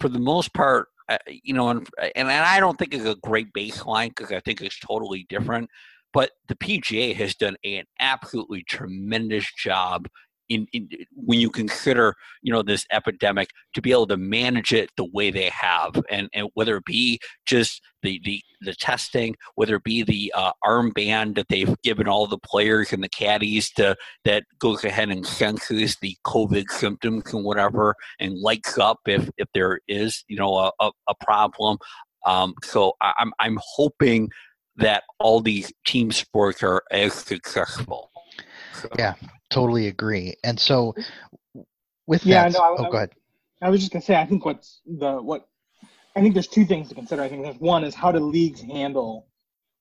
[0.00, 3.52] for the most part, uh, you know, and, and I don't think it's a great
[3.52, 5.70] baseline because I think it's totally different.
[6.12, 10.08] But the PGA has done an absolutely tremendous job
[10.48, 14.90] in, in, when you consider you know this epidemic to be able to manage it
[14.96, 19.76] the way they have and and whether it be just the the, the testing whether
[19.76, 23.96] it be the uh, armband that they've given all the players and the caddies to
[24.24, 29.48] that goes ahead and senses the covid symptoms and whatever and lights up if if
[29.54, 31.76] there is you know a, a, a problem
[32.26, 34.30] um, so I, I'm I'm hoping
[34.76, 38.10] that all these team sports are as successful.
[38.74, 38.88] So.
[38.96, 39.14] Yeah,
[39.50, 40.34] totally agree.
[40.44, 40.94] And so,
[42.06, 43.12] with yeah, that, no, I, oh, I, go ahead.
[43.62, 45.48] I was just gonna say, I think what's the what
[46.16, 47.22] I think there's two things to consider.
[47.22, 49.28] I think there's one is how do leagues handle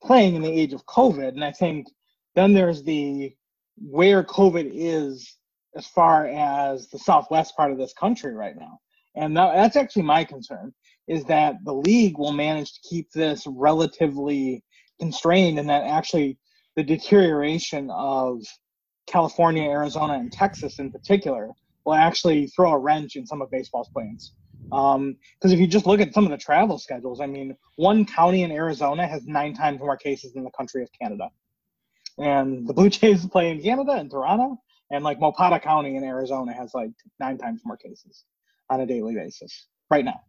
[0.03, 1.88] playing in the age of COVID, and I think
[2.36, 3.36] then there's the
[3.77, 5.36] where COVID is
[5.75, 8.80] as far as the southwest part of this country right now,
[9.15, 10.73] and that, that's actually my concern
[11.08, 14.63] is that the league will manage to keep this relatively
[14.99, 16.38] constrained, and that actually
[16.75, 18.41] the deterioration of
[19.08, 21.50] California, Arizona, and Texas in particular
[21.86, 24.34] will actually throw a wrench in some of baseball's plans.
[24.63, 28.06] Because um, if you just look at some of the travel schedules, I mean, one
[28.06, 31.30] county in Arizona has nine times more cases than the country of Canada.
[32.17, 34.58] And the Blue Jays play in Canada and Toronto,
[34.91, 38.26] and like Maricopa County in Arizona has like nine times more cases
[38.70, 40.20] on a daily basis right now.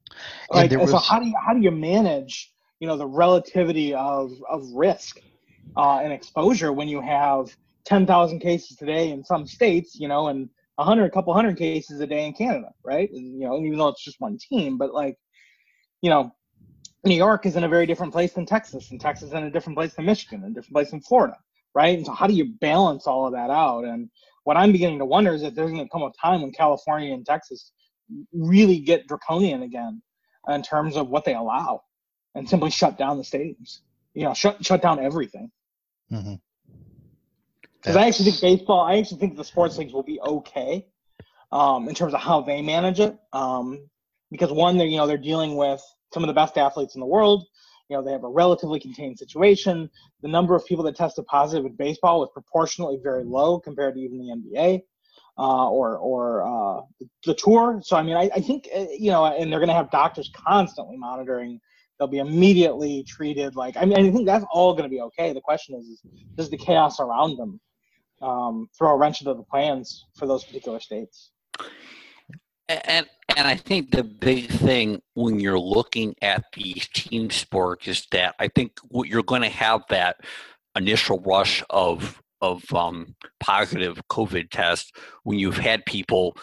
[0.50, 0.90] Like, was...
[0.90, 5.20] so how do you how do you manage you know the relativity of of risk
[5.76, 10.48] uh, and exposure when you have 10,000 cases today in some states, you know, and
[10.78, 13.10] a hundred, a couple hundred cases a day in Canada, right?
[13.10, 15.16] And, you know, even though it's just one team, but like,
[16.02, 16.32] you know,
[17.04, 19.50] New York is in a very different place than Texas, and Texas is in a
[19.50, 21.36] different place than Michigan, and a different place than Florida,
[21.74, 21.96] right?
[21.96, 23.84] And so, how do you balance all of that out?
[23.84, 24.10] And
[24.44, 27.12] what I'm beginning to wonder is if there's going to come a time when California
[27.14, 27.72] and Texas
[28.32, 30.02] really get draconian again
[30.48, 31.82] in terms of what they allow,
[32.34, 33.80] and simply shut down the stadiums.
[34.14, 35.50] You know, shut shut down everything.
[36.12, 36.34] Mm-hmm.
[37.80, 40.86] Because I actually think baseball, I actually think the sports leagues will be okay
[41.52, 43.16] um, in terms of how they manage it.
[43.32, 43.88] Um,
[44.30, 47.06] because one, they're you know they're dealing with some of the best athletes in the
[47.06, 47.46] world.
[47.88, 49.88] You know they have a relatively contained situation.
[50.22, 54.00] The number of people that tested positive in baseball was proportionally very low compared to
[54.00, 54.82] even the NBA
[55.38, 57.80] uh, or or uh, the tour.
[57.82, 60.30] So I mean, I, I think uh, you know, and they're going to have doctors
[60.34, 61.60] constantly monitoring
[61.98, 65.32] they'll be immediately treated like I mean I think that's all going to be okay.
[65.32, 66.02] The question is, is
[66.36, 67.60] does the chaos around them
[68.20, 71.30] um, throw a wrench into the plans for those particular states?
[72.68, 78.06] And and I think the big thing when you're looking at these team sports is
[78.10, 80.20] that I think what you're going to have that
[80.76, 84.92] initial rush of of um, positive COVID tests
[85.24, 86.36] when you've had people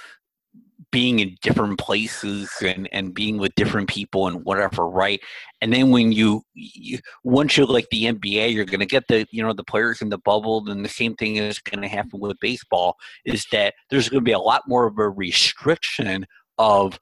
[0.96, 5.20] being in different places and, and being with different people and whatever, right?
[5.60, 9.28] And then when you, you once you're like the NBA, you're going to get the
[9.30, 10.64] you know the players in the bubble.
[10.70, 12.96] And the same thing is going to happen with baseball.
[13.26, 16.26] Is that there's going to be a lot more of a restriction
[16.58, 16.98] of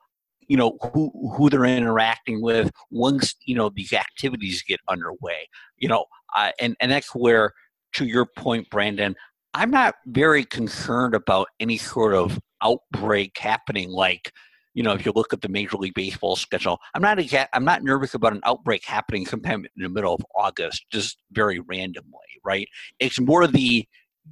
[0.47, 5.47] you know who who they're interacting with once you know these activities get underway.
[5.77, 7.53] You know, uh, and and that's where,
[7.93, 9.15] to your point, Brandon,
[9.53, 14.31] I'm not very concerned about any sort of outbreak happening like
[14.73, 17.19] you know if you look at the major league baseball schedule i'm not
[17.53, 21.59] i'm not nervous about an outbreak happening sometime in the middle of august just very
[21.59, 22.67] randomly right?
[22.99, 23.85] It's more the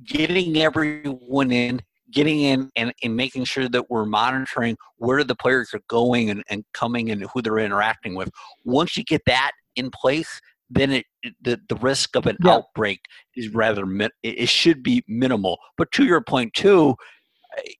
[0.05, 5.73] getting everyone in getting in and, and making sure that we're monitoring where the players
[5.73, 8.29] are going and, and coming and who they're interacting with.
[8.65, 10.41] Once you get that in place
[10.73, 11.05] then it,
[11.41, 12.53] the, the risk of an yeah.
[12.53, 13.01] outbreak
[13.35, 13.83] is rather
[14.23, 15.57] it should be minimal.
[15.77, 16.95] But to your point too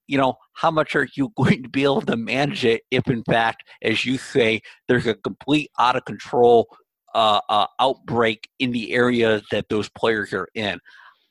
[0.08, 3.24] you know, how much are you going to be able to manage it if, in
[3.24, 6.68] fact, as you say, there's a complete out of control
[7.14, 10.80] uh, uh, outbreak in the area that those players are in?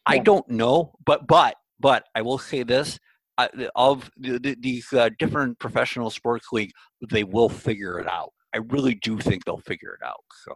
[0.07, 2.99] I don't know, but but but I will say this:
[3.39, 6.73] uh, of the, the, these uh, different professional sports league,
[7.11, 8.33] they will figure it out.
[8.55, 10.25] I really do think they'll figure it out.
[10.45, 10.55] So,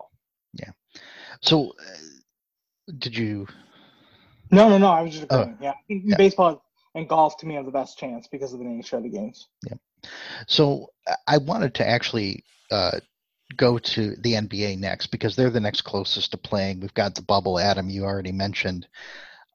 [0.55, 0.71] yeah.
[1.41, 3.47] So, uh, did you?
[4.51, 4.89] No, no, no.
[4.89, 5.59] I was just oh, agreeing.
[5.61, 5.73] yeah.
[5.89, 6.64] yeah, baseball
[6.95, 9.49] and golf to me have the best chance because of the nature of the games.
[9.67, 9.75] Yeah.
[10.47, 10.91] So
[11.27, 13.01] I wanted to actually uh,
[13.57, 16.81] go to the NBA next because they're the next closest to playing.
[16.81, 17.91] We've got the bubble, Adam.
[17.91, 18.87] You already mentioned.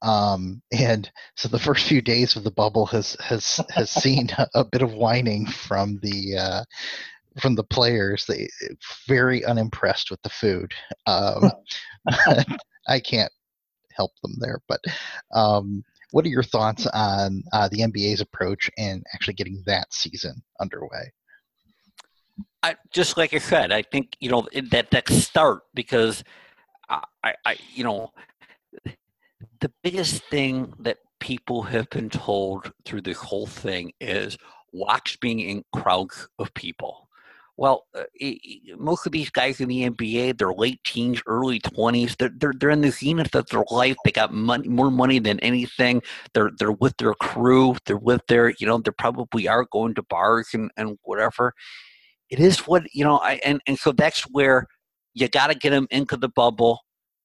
[0.02, 4.64] Um, and so the first few days of the bubble has has has seen a,
[4.64, 6.64] bit of whining from the uh,
[7.38, 8.24] from the players.
[8.26, 8.48] They
[9.06, 10.72] very unimpressed with the food.
[11.06, 11.50] Um,
[12.88, 13.32] I can't
[13.92, 14.80] help them there, but
[15.32, 20.42] um, what are your thoughts on uh, the NBA's approach and actually getting that season
[20.60, 21.12] underway?
[22.62, 26.22] I, just like I said, I think you know that that start because
[27.22, 28.10] I, I, you know,
[29.60, 34.36] the biggest thing that people have been told through this whole thing is
[34.72, 37.08] watch being in crowds of people.
[37.60, 38.04] Well, uh,
[38.78, 42.16] most of these guys in the NBA, they're late teens, early twenties.
[42.18, 43.98] They're, they're they're in the zenith of their life.
[44.02, 46.00] They got money, more money than anything.
[46.32, 47.76] They're they're with their crew.
[47.84, 51.52] They're with their, you know, they probably are going to bars and, and whatever.
[52.30, 53.18] It is what you know.
[53.18, 54.66] I and and so that's where
[55.12, 56.78] you got to get them into the bubble,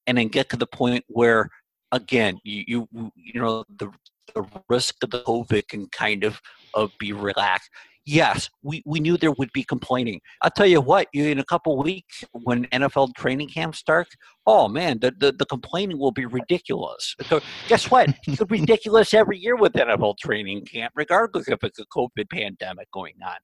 [0.06, 1.48] and then get to the point where
[1.94, 3.90] again, you you you know the
[4.36, 6.42] the risk of the COVID can kind of
[6.74, 7.70] of be relaxed
[8.06, 10.22] yes, we, we knew there would be complaining.
[10.42, 14.16] I'll tell you what, in a couple weeks when NFL training camp starts,
[14.46, 17.16] oh man, the, the, the complaining will be ridiculous.
[17.28, 18.10] So guess what?
[18.28, 23.16] It's ridiculous every year with NFL training camp, regardless if it's a COVID pandemic going
[23.26, 23.36] on.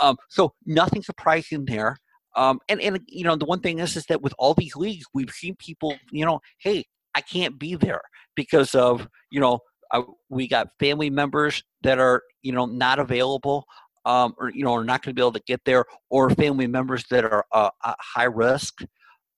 [0.00, 1.96] Um, so nothing surprising there.
[2.36, 5.06] Um, and, and you know the one thing is is that with all these leagues,
[5.12, 8.02] we've seen people, you know, hey, I can't be there
[8.36, 13.64] because of you know uh, we got family members that are you know not available
[14.04, 16.66] um, or you know are not going to be able to get there, or family
[16.66, 18.82] members that are uh, high risk,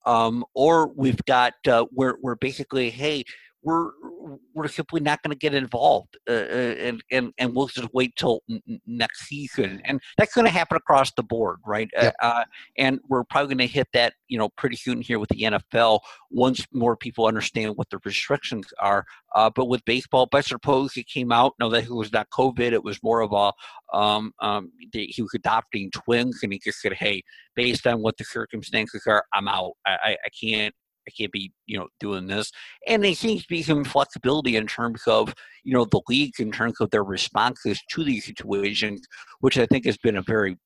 [0.06, 3.24] um, or we've got uh, we're we're basically hey
[3.62, 3.90] we're
[4.54, 8.14] we're simply not going to get involved, uh, uh, and and and we'll just wait
[8.16, 11.90] till n- next season, and that's going to happen across the board, right?
[11.96, 12.14] Uh, yep.
[12.20, 12.44] Uh,
[12.78, 16.00] and we're probably going to hit that, you know, pretty soon here with the NFL
[16.30, 19.04] once more people understand what the restrictions are.
[19.34, 21.54] Uh, but with baseball, but I suppose it came out.
[21.60, 23.52] No, that it was not COVID; it was more of a
[23.96, 27.22] um, um, he was adopting twins, and he just said, "Hey,
[27.54, 29.72] based on what the circumstances are, I'm out.
[29.86, 30.74] I, I can't
[31.10, 32.50] I can't be, you know, doing this.
[32.86, 36.52] And there seems to be some flexibility in terms of, you know, the league in
[36.52, 39.06] terms of their responses to these situations,
[39.40, 40.56] which I think has been a very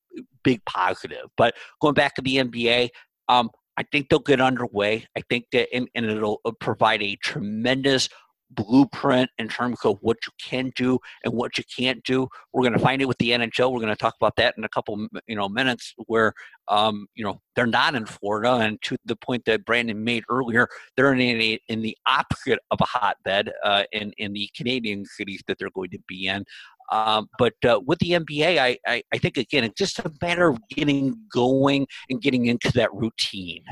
[0.43, 1.27] big positive.
[1.37, 2.91] But going back to the NBA,
[3.29, 5.07] um, I think they'll get underway.
[5.17, 8.09] I think that, and, and it'll uh, provide a tremendous
[8.51, 12.29] blueprint in terms of what you can do and what you can't do.
[12.53, 13.73] We're going to find it with the NHL.
[13.73, 16.33] We're going to talk about that in a couple you know minutes where
[16.69, 20.69] um, you know they're not in Florida and to the point that Brandon made earlier,
[20.97, 25.43] they're in a, in the opposite of a hotbed uh, in in the Canadian cities
[25.47, 26.45] that they're going to be in.
[26.93, 30.49] Um, but uh, with the NBA, I, I, I think again it's just a matter
[30.49, 33.65] of getting going and getting into that routine.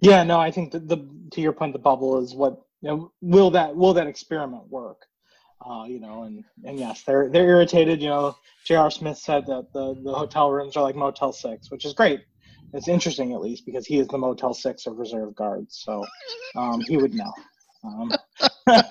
[0.00, 3.12] Yeah, no, I think the, the to your point, the bubble is what you know,
[3.20, 5.06] will that will that experiment work?
[5.64, 8.00] Uh, you know, and and yes, they're they're irritated.
[8.00, 8.90] You know, J.R.
[8.90, 12.22] Smith said that the the hotel rooms are like Motel Six, which is great.
[12.72, 16.04] It's interesting at least because he is the Motel Six of reserve guards, so
[16.56, 17.32] um, he would know.
[17.84, 18.12] Um,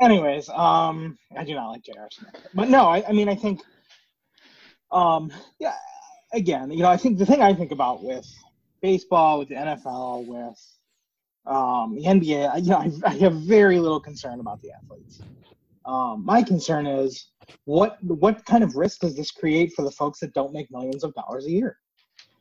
[0.00, 2.08] anyways, um, I do not like J.R.
[2.12, 3.62] Smith, but no, I, I mean, I think,
[4.90, 5.74] um, yeah,
[6.32, 8.26] again, you know, I think the thing I think about with
[8.82, 10.58] baseball, with the NFL, with
[11.46, 15.20] um, the NBA, you know, I, I, have very little concern about the athletes.
[15.86, 17.30] Um, my concern is
[17.64, 21.02] what what kind of risk does this create for the folks that don't make millions
[21.02, 21.78] of dollars a year,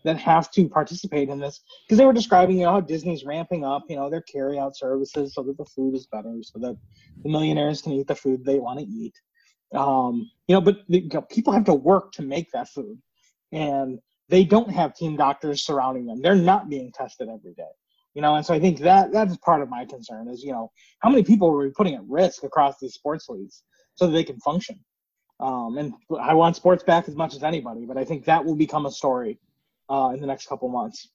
[0.04, 1.62] that have to participate in this?
[1.86, 5.34] Because they were describing, you know, how Disney's ramping up, you know, their carry-out services
[5.34, 6.78] so that the food is better, so that
[7.24, 9.14] the millionaires can eat the food they want to eat.
[9.74, 13.00] Um, you know, but you know, people have to work to make that food,
[13.54, 16.22] and they don't have team doctors surrounding them.
[16.22, 17.72] They're not being tested every day
[18.20, 20.70] you know and so i think that that's part of my concern is you know
[21.00, 23.64] how many people are we putting at risk across these sports leagues
[23.96, 24.78] so that they can function
[25.40, 28.58] um, and i want sports back as much as anybody but i think that will
[28.58, 29.40] become a story
[29.90, 31.08] uh, in the next couple months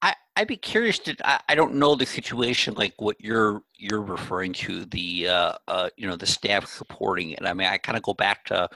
[0.00, 1.14] I, I'd be curious to.
[1.22, 4.86] I, I, don't know the situation like what you're you're referring to.
[4.86, 7.44] The uh, uh, you know the staff supporting it.
[7.44, 8.66] I mean, I kind of go back to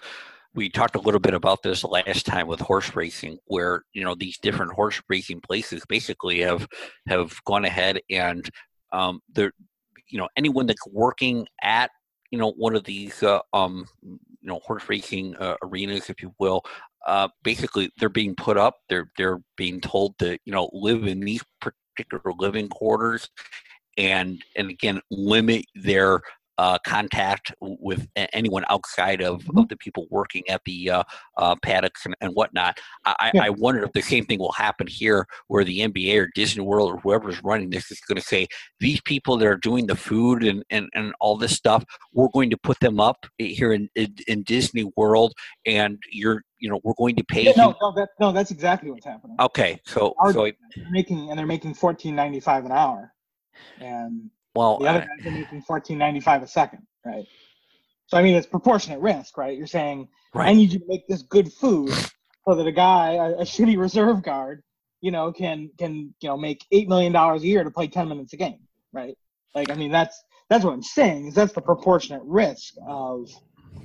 [0.55, 4.15] we talked a little bit about this last time with horse racing, where you know
[4.15, 6.67] these different horse racing places basically have
[7.09, 8.49] have gone ahead and
[8.93, 9.53] um, they're
[10.09, 11.91] you know anyone that's working at
[12.31, 16.33] you know one of these uh, um, you know horse racing uh, arenas, if you
[16.39, 16.63] will,
[17.07, 18.77] uh, basically they're being put up.
[18.89, 23.29] They're they're being told to you know live in these particular living quarters,
[23.97, 26.23] and and again limit their
[26.59, 29.59] uh, contact with anyone outside of, mm-hmm.
[29.59, 31.03] of the people working at the uh,
[31.39, 32.79] uh, paddocks and, and whatnot.
[33.05, 33.45] I, yeah.
[33.45, 36.93] I wonder if the same thing will happen here, where the NBA or Disney World
[36.93, 38.47] or whoever's running this is going to say
[38.81, 42.51] these people that are doing the food and, and, and all this stuff, we're going
[42.51, 45.33] to put them up here in, in, in Disney World,
[45.67, 47.45] and you're you know we're going to pay.
[47.45, 49.37] Yeah, no, no, that, no, that's exactly what's happening.
[49.39, 50.51] Okay, so Our, so
[50.91, 53.13] making and they're making fourteen ninety five an hour,
[53.81, 57.25] and well, the other guys are making fourteen ninety five a second, right?
[58.07, 59.57] So I mean, it's proportionate risk, right?
[59.57, 60.49] You're saying right.
[60.49, 61.91] I need you to make this good food
[62.47, 64.63] so that a guy, a, a shitty reserve guard,
[65.01, 68.09] you know, can can you know make eight million dollars a year to play ten
[68.09, 68.61] minutes a game,
[68.93, 69.17] right?
[69.55, 73.29] Like, I mean, that's that's what I'm saying is that's the proportionate risk of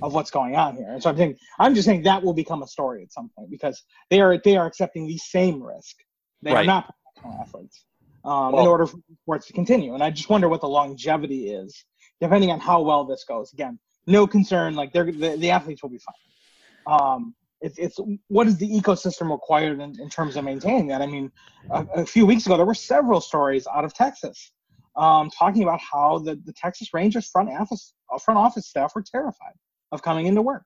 [0.02, 0.92] of what's going on here.
[0.92, 3.50] And so I'm saying I'm just saying that will become a story at some point
[3.50, 5.96] because they are they are accepting the same risk.
[6.42, 6.64] They right.
[6.64, 7.86] are not professional athletes
[8.26, 9.94] um, well, in order for sports to continue.
[9.94, 11.86] And I just wonder what the longevity is,
[12.20, 13.54] depending on how well this goes.
[13.54, 14.76] Again, no concern.
[14.76, 17.00] Like they're the, the athletes will be fine.
[17.00, 21.02] Um, it's, it's what is the ecosystem required in, in terms of maintaining that?
[21.02, 21.32] I mean,
[21.70, 24.52] a, a, few weeks ago there were several stories out of Texas
[24.96, 29.04] um, talking about how the, the Texas Rangers front office uh, front office staff were
[29.04, 29.54] terrified
[29.92, 30.64] of coming into work.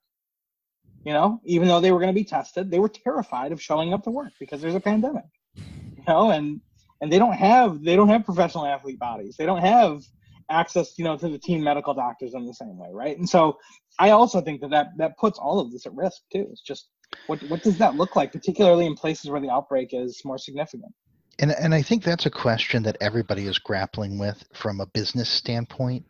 [1.04, 3.94] You know, even though they were going to be tested, they were terrified of showing
[3.94, 5.26] up to work because there's a pandemic.
[5.56, 6.62] You know, and
[7.04, 9.36] and they don't have they don't have professional athlete bodies.
[9.38, 10.04] They don't have
[10.50, 13.18] access, you know, to the team medical doctors in the same way, right?
[13.18, 13.58] And so
[14.00, 16.48] I also think that that, that puts all of this at risk too.
[16.50, 16.88] It's just
[17.28, 20.94] what what does that look like, particularly in places where the outbreak is more significant?
[21.40, 25.28] And and I think that's a question that everybody is grappling with from a business
[25.28, 26.06] standpoint,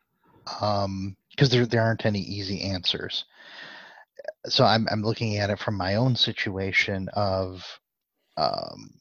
[0.46, 1.16] because um,
[1.50, 3.26] there there aren't any easy answers.
[4.46, 7.64] So I'm I'm looking at it from my own situation of
[8.38, 8.92] um,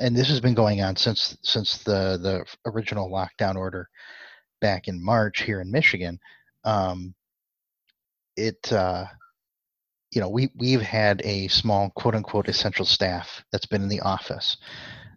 [0.00, 3.88] and this has been going on since since the the original lockdown order
[4.60, 6.18] back in March here in Michigan.
[6.64, 7.14] Um,
[8.36, 9.06] it uh,
[10.12, 14.00] you know we we've had a small quote unquote essential staff that's been in the
[14.00, 14.56] office.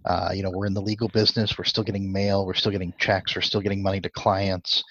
[0.06, 1.58] Uh, you know we're in the legal business.
[1.58, 2.46] We're still getting mail.
[2.46, 3.36] We're still getting checks.
[3.36, 4.84] We're still getting money to clients.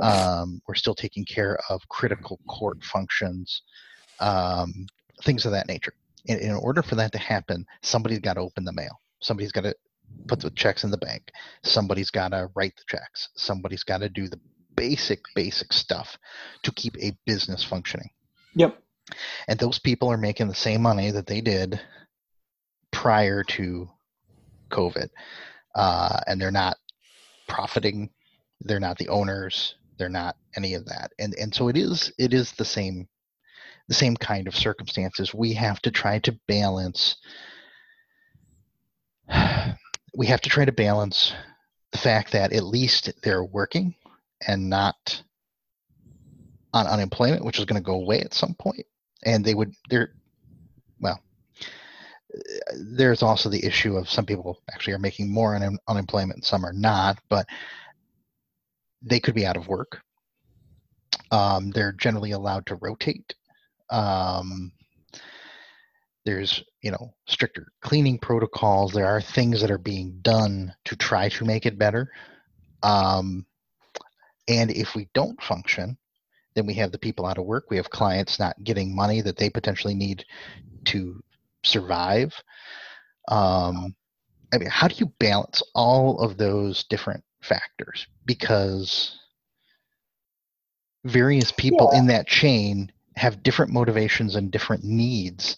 [0.00, 3.62] Um, we're still taking care of critical court functions,
[4.18, 4.86] um,
[5.22, 5.92] things of that nature.
[6.24, 9.62] In, in order for that to happen, somebody's got to open the mail somebody's got
[9.62, 9.74] to
[10.28, 11.30] put the checks in the bank.
[11.62, 13.28] Somebody's got to write the checks.
[13.36, 14.40] Somebody's got to do the
[14.76, 16.18] basic basic stuff
[16.62, 18.10] to keep a business functioning.
[18.54, 18.78] Yep.
[19.48, 21.80] And those people are making the same money that they did
[22.90, 23.88] prior to
[24.70, 25.08] covid.
[25.74, 26.76] Uh, and they're not
[27.48, 28.10] profiting.
[28.60, 29.74] They're not the owners.
[29.98, 31.12] They're not any of that.
[31.18, 33.08] And and so it is it is the same
[33.88, 35.34] the same kind of circumstances.
[35.34, 37.16] We have to try to balance
[40.14, 41.32] we have to try to balance
[41.92, 43.94] the fact that at least they're working
[44.46, 45.22] and not
[46.72, 48.84] on unemployment, which is going to go away at some point.
[49.24, 50.12] And they would, they're,
[51.00, 51.20] well,
[52.76, 56.64] there's also the issue of some people actually are making more un- unemployment and some
[56.64, 57.46] are not, but
[59.02, 60.00] they could be out of work.
[61.30, 63.34] Um, they're generally allowed to rotate.
[63.90, 64.72] Um,
[66.24, 68.92] there's you know stricter cleaning protocols.
[68.92, 72.10] There are things that are being done to try to make it better.
[72.82, 73.46] Um,
[74.48, 75.96] and if we don't function
[76.54, 77.66] then we have the people out of work.
[77.68, 80.24] We have clients not getting money that they potentially need
[80.86, 81.22] to
[81.62, 82.32] survive.
[83.28, 83.94] Um,
[84.52, 88.06] i mean how do you balance all of those different factors?
[88.24, 89.18] Because
[91.04, 91.98] various people yeah.
[91.98, 95.56] in that chain have different motivations and different needs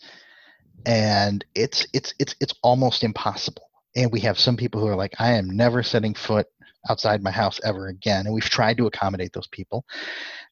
[0.86, 3.68] and it's it's it's it's almost impossible.
[3.96, 6.46] And we have some people who are like i am never setting foot
[6.88, 8.26] outside my house ever again.
[8.26, 9.84] And we've tried to accommodate those people.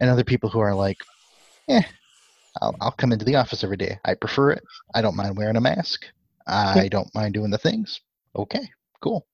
[0.01, 0.99] And other people who are like
[1.69, 1.83] eh
[2.61, 3.99] I'll, I'll come into the office every day.
[4.05, 4.63] I prefer it.
[4.95, 6.05] I don't mind wearing a mask.
[6.47, 8.01] I don't mind doing the things.
[8.37, 8.69] Okay
[9.05, 9.27] cool.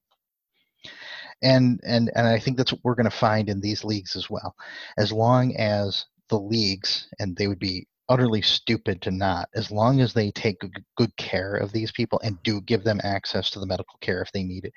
[1.43, 4.29] And and and i think that's what we're going to find in these leagues as
[4.29, 4.55] well.
[4.99, 10.01] As long as the leagues and they would be utterly stupid to not as long
[10.01, 10.61] as they take
[10.97, 14.31] good care of these people and do give them access to the medical care if
[14.33, 14.73] they need it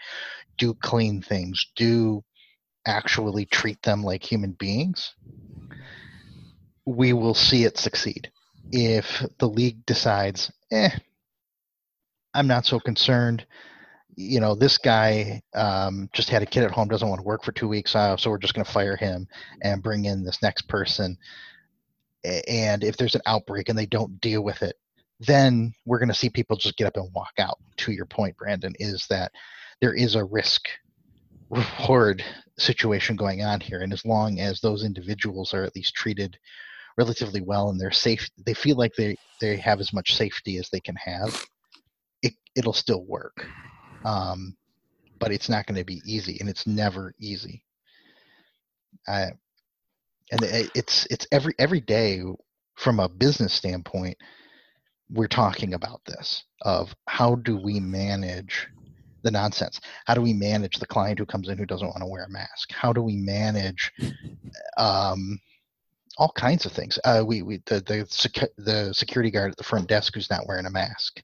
[0.58, 2.24] do clean things do
[2.86, 5.16] actually treat them like human beings
[6.86, 8.32] we will see it succeed.
[8.72, 9.06] If
[9.40, 10.90] the league decides eh
[12.34, 13.46] i'm not so concerned.
[14.16, 17.44] You know this guy um, just had a kid at home doesn't want to work
[17.44, 19.28] for two weeks uh, so we're just going to fire him
[19.64, 21.18] and bring in this next person
[22.26, 24.76] and if there's an outbreak and they don't deal with it
[25.20, 27.58] then we're going to see people just get up and walk out.
[27.78, 29.32] To your point brandon is that
[29.82, 30.68] there is a risk
[31.50, 32.24] reward
[32.58, 33.82] situation going on here.
[33.82, 36.38] And as long as those individuals are at least treated
[36.98, 40.70] relatively well and they're safe they feel like they they have as much safety as
[40.70, 41.44] they can have
[42.22, 43.46] it, it'll still work.
[44.06, 44.56] Um,
[45.20, 47.64] but it's not going to be easy and it's never easy.
[49.08, 49.32] I,
[50.34, 52.22] and it's it's every every day
[52.76, 54.18] from a business standpoint
[55.12, 58.68] we're talking about this of how do we manage
[59.22, 59.80] the nonsense?
[60.06, 62.30] How do we manage the client who comes in who doesn't want to wear a
[62.30, 62.72] mask?
[62.72, 63.92] How do we manage
[64.78, 65.40] um,
[66.18, 66.98] all kinds of things?
[67.06, 70.66] Uh, we, we the, the, the security guard at the front desk who's not wearing
[70.66, 71.22] a mask.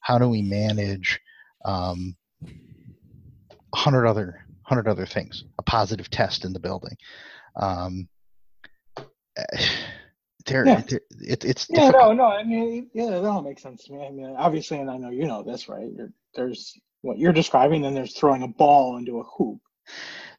[0.00, 1.20] How do we manage
[1.64, 5.44] um, a hundred other hundred other things?
[5.58, 6.96] A positive test in the building.
[7.56, 8.08] Um,
[10.46, 10.82] there, yeah.
[10.88, 12.16] it, it's yeah difficult.
[12.16, 14.06] no no i mean yeah that all makes sense to me.
[14.06, 15.88] I mean obviously and i know you know this right?
[15.92, 16.72] You're, there's
[17.02, 19.58] what you're describing and there's throwing a ball into a hoop.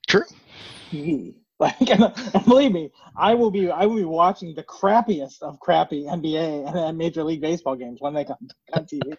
[0.08, 0.24] True.
[1.60, 2.04] Like and,
[2.36, 6.72] and believe me i will be i will be watching the crappiest of crappy nba
[6.72, 8.38] and major league baseball games when they come
[8.74, 9.18] on tv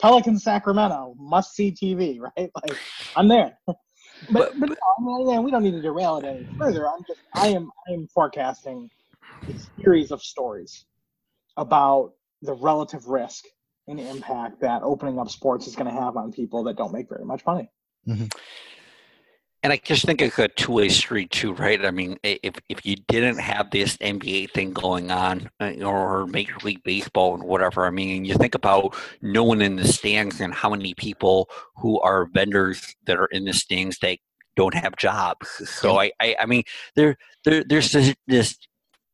[0.00, 2.50] pelican sacramento must see tv right?
[2.54, 2.78] Like
[3.16, 3.58] i'm there.
[4.30, 6.88] But, but, no, I mean, we don't need to derail it any further.
[6.88, 8.90] I'm just I am I am forecasting
[9.82, 10.84] series of stories
[11.56, 12.12] about
[12.42, 13.44] the relative risk
[13.88, 17.08] and impact that opening up sports is going to have on people that don't make
[17.08, 17.70] very much money.
[18.06, 18.26] Mm-hmm.
[19.64, 21.84] And I just think it's a two-way street too, right?
[21.84, 26.56] I mean, if if you didn't have this NBA thing going on, uh, or Major
[26.62, 30.54] League Baseball and whatever, I mean, you think about no one in the stands and
[30.54, 34.18] how many people who are vendors that are in the stands that
[34.54, 35.48] don't have jobs.
[35.68, 36.62] So I, I, I mean,
[36.94, 38.58] there, there, there's this, this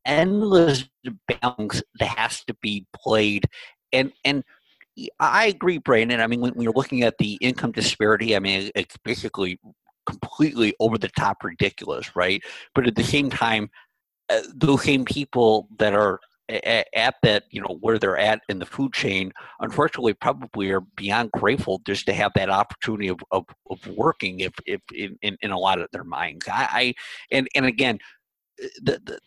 [0.05, 0.88] endless
[1.28, 3.46] balance that has to be played,
[3.92, 4.44] and and
[5.18, 6.20] I agree, Brandon.
[6.20, 9.59] I mean, when, when you're looking at the income disparity, I mean, it's basically
[10.07, 12.42] completely over the top ridiculous, right?
[12.74, 13.70] But at the same time,
[14.30, 18.59] uh, those same people that are at, at that, you know, where they're at in
[18.59, 23.44] the food chain, unfortunately, probably are beyond grateful just to have that opportunity of, of,
[23.70, 26.46] of working if, if in, in, in, a lot of their minds.
[26.48, 26.94] I, I
[27.30, 27.98] and, and again,
[28.62, 29.18] uh, the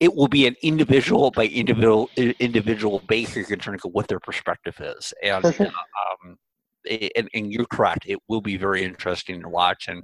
[0.00, 4.76] it will be an individual by individual individual basis in terms of what their perspective
[4.80, 6.36] is, and um,
[7.16, 8.04] and, and, you're correct.
[8.06, 10.02] It will be very interesting to watch and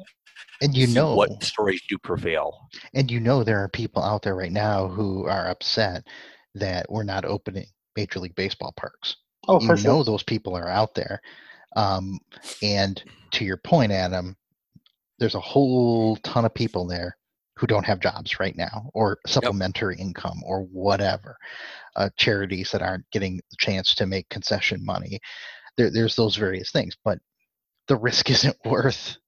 [0.62, 2.68] and you know what stories do prevail.
[2.94, 6.06] And you know there are people out there right now who are upset
[6.54, 7.66] that we're not opening
[7.96, 9.16] Major League Baseball parks.
[9.48, 10.04] Oh, you know sure.
[10.04, 11.20] those people are out there.
[11.76, 12.18] Um,
[12.62, 14.36] and to your point, Adam,
[15.18, 17.16] there's a whole ton of people there
[17.60, 20.06] who don't have jobs right now or supplementary yep.
[20.06, 21.36] income or whatever.
[21.94, 25.20] Uh, charities that aren't getting the chance to make concession money.
[25.76, 27.18] There, there's those various things, but
[27.86, 29.18] the risk isn't worth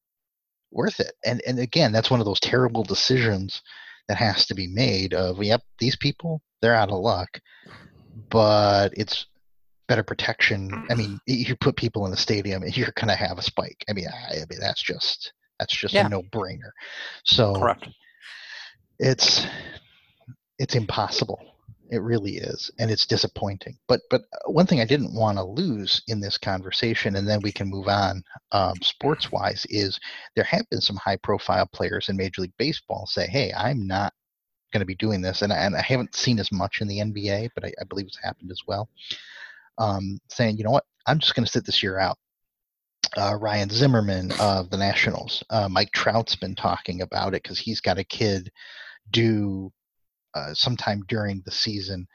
[0.70, 1.12] worth it.
[1.24, 3.60] And and again, that's one of those terrible decisions
[4.08, 7.28] that has to be made of yep, these people, they're out of luck.
[8.30, 9.26] But it's
[9.88, 10.86] better protection.
[10.88, 13.84] I mean, you put people in the stadium and you're gonna have a spike.
[13.90, 16.06] I mean, I, I mean that's just that's just yeah.
[16.06, 16.70] a no brainer.
[17.24, 17.88] So Correct.
[19.02, 19.46] It's
[20.58, 21.52] it's impossible
[21.92, 23.76] it really is, and it's disappointing.
[23.86, 27.52] But but one thing I didn't want to lose in this conversation, and then we
[27.52, 30.00] can move on um, sports wise, is
[30.34, 34.14] there have been some high profile players in Major League Baseball say, "Hey, I'm not
[34.72, 37.00] going to be doing this," and I, and I haven't seen as much in the
[37.00, 38.88] NBA, but I, I believe it's happened as well.
[39.76, 42.16] Um, saying, you know what, I'm just going to sit this year out.
[43.18, 47.82] Uh, Ryan Zimmerman of the Nationals, uh, Mike Trout's been talking about it because he's
[47.82, 48.50] got a kid
[49.12, 49.72] due
[50.34, 52.06] uh, sometime during the season.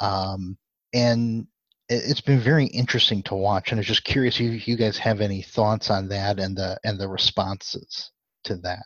[0.00, 0.56] Um,
[0.94, 1.46] and
[1.88, 3.70] it, has been very interesting to watch.
[3.70, 6.78] And I was just curious if you guys have any thoughts on that and the
[6.84, 8.10] and the responses
[8.44, 8.84] to that.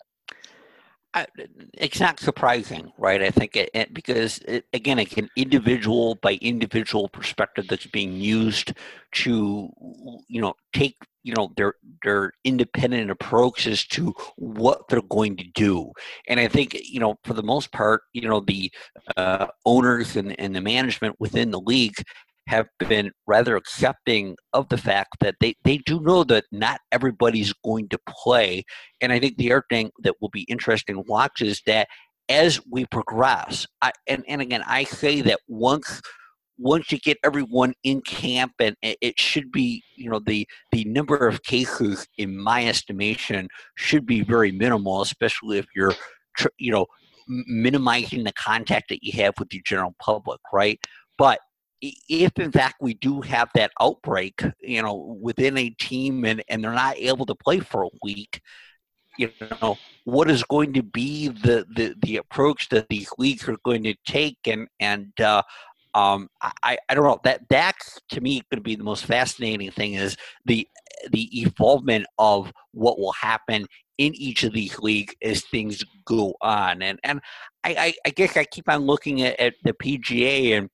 [1.75, 3.23] It's not surprising, right?
[3.23, 8.15] I think it, it because it, again, it's an individual by individual perspective that's being
[8.15, 8.73] used
[9.13, 9.69] to,
[10.29, 15.93] you know, take you know their their independent approaches to what they're going to do
[16.29, 18.71] and i think you know for the most part you know the
[19.17, 21.95] uh, owners and, and the management within the league
[22.49, 27.53] have been rather accepting of the fact that they, they do know that not everybody's
[27.65, 28.65] going to play.
[29.01, 31.89] And I think the other thing that will be interesting to watch is that
[32.29, 36.01] as we progress, I, and, and again, I say that once
[36.59, 41.17] once you get everyone in camp and it should be you know the the number
[41.17, 45.95] of cases in my estimation should be very minimal especially if you're
[46.59, 46.87] you know
[47.27, 50.79] minimizing the contact that you have with the general public right
[51.19, 51.41] but
[51.83, 56.63] if in fact we do have that outbreak, you know, within a team and, and
[56.63, 58.41] they're not able to play for a week,
[59.19, 59.31] you
[59.61, 63.83] know, what is going to be the, the, the approach that these leagues are going
[63.83, 64.39] to take?
[64.47, 65.43] And, and, uh,
[65.95, 69.71] um, I, I don't know that that's to me going to be the most fascinating
[69.73, 70.17] thing is
[70.47, 70.67] the
[71.11, 73.67] the evolvement of what will happen
[73.99, 76.81] in each of these leagues as things go on.
[76.81, 77.21] And and
[77.63, 80.71] I, I, I guess I keep on looking at, at the PGA and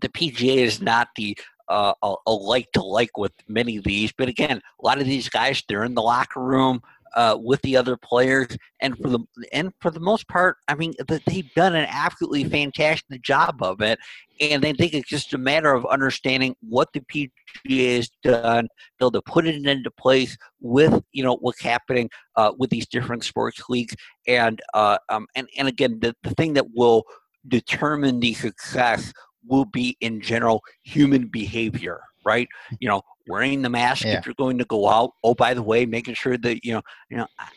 [0.00, 1.36] the PGA is not the
[1.68, 5.28] uh, a, like to like with many of these, but again, a lot of these
[5.28, 6.80] guys they're in the locker room.
[7.16, 8.48] Uh, with the other players,
[8.80, 9.20] and for the
[9.52, 10.94] and for the most part, I mean,
[11.28, 14.00] they've done an absolutely fantastic job of it.
[14.40, 18.64] And I think it's just a matter of understanding what the PGA has done,
[18.98, 22.88] be able to put it into place with you know what's happening uh, with these
[22.88, 23.94] different sports leagues,
[24.26, 27.04] and uh, um, and and again, the, the thing that will
[27.46, 29.12] determine the success
[29.46, 32.48] will be in general human behavior, right?
[32.80, 34.18] You know, wearing the mask yeah.
[34.18, 35.12] if you're going to go out.
[35.22, 37.48] Oh, by the way, making sure that you know, you know, I,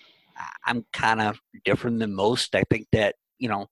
[0.65, 2.55] I'm kind of different than most.
[2.55, 3.67] I think that you know,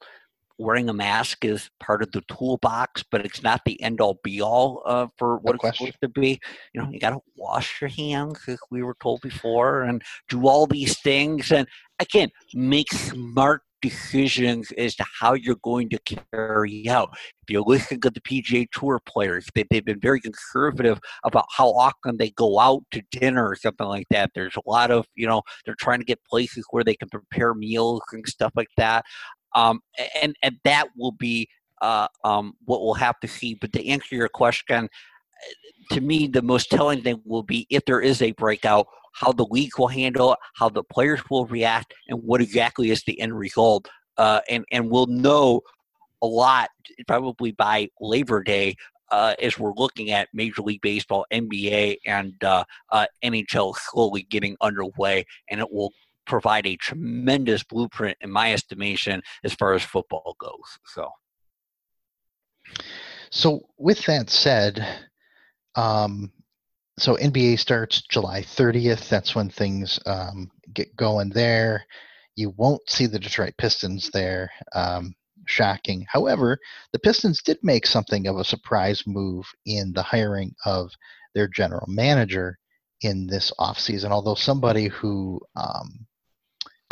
[0.57, 4.41] wearing a mask is part of the toolbox, but it's not the end all be
[4.41, 6.39] all uh, for what no it's supposed to be.
[6.73, 10.47] You know, you got to wash your hands, as we were told before, and do
[10.47, 11.51] all these things.
[11.51, 11.67] And
[11.99, 15.99] again, make smart decisions as to how you're going to
[16.31, 17.09] carry out.
[17.43, 21.69] If you listen to the PGA Tour players, they, they've been very conservative about how
[21.69, 24.31] often they go out to dinner or something like that.
[24.33, 27.53] There's a lot of, you know, they're trying to get places where they can prepare
[27.53, 29.05] meals and stuff like that.
[29.53, 29.81] Um,
[30.21, 31.47] and, and that will be
[31.81, 33.53] uh, um, what we'll have to see.
[33.53, 34.89] But to answer your question,
[35.91, 39.47] to me, the most telling thing will be if there is a breakout, how the
[39.49, 43.37] league will handle it, how the players will react, and what exactly is the end
[43.37, 43.87] result.
[44.17, 45.61] Uh, and and we'll know
[46.21, 46.69] a lot
[47.07, 48.75] probably by Labor Day
[49.11, 54.55] uh, as we're looking at Major League Baseball, NBA, and uh, uh NHL slowly getting
[54.61, 55.91] underway, and it will
[56.25, 60.79] provide a tremendous blueprint, in my estimation, as far as football goes.
[60.85, 61.09] So.
[63.29, 64.85] So, with that said,
[65.75, 66.31] um,
[66.97, 69.09] so NBA starts July 30th.
[69.09, 71.85] That's when things um, get going there.
[72.35, 74.51] You won't see the Detroit Pistons there.
[74.73, 75.15] Um,
[75.45, 76.05] shocking.
[76.09, 76.57] However,
[76.91, 80.91] the Pistons did make something of a surprise move in the hiring of
[81.33, 82.57] their general manager
[83.01, 86.05] in this offseason, although somebody who um,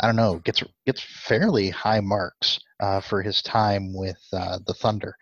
[0.00, 4.74] I don't know gets gets fairly high marks uh, for his time with uh, the
[4.74, 5.16] Thunder.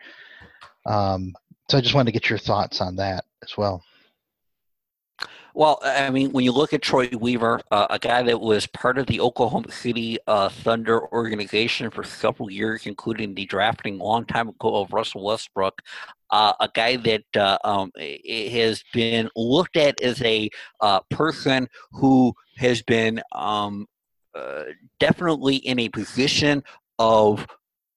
[0.87, 1.33] Um,
[1.71, 3.83] so I just wanted to get your thoughts on that as well.
[5.55, 8.97] Well, I mean, when you look at Troy Weaver, uh, a guy that was part
[8.97, 14.49] of the Oklahoma City uh, Thunder organization for several years, including the drafting long time
[14.49, 15.83] ago of Russell Westbrook,
[16.31, 17.93] uh, a guy that uh, um,
[18.51, 20.49] has been looked at as a
[20.81, 23.87] uh, person who has been um,
[24.35, 24.65] uh,
[24.99, 26.63] definitely in a position
[26.99, 27.47] of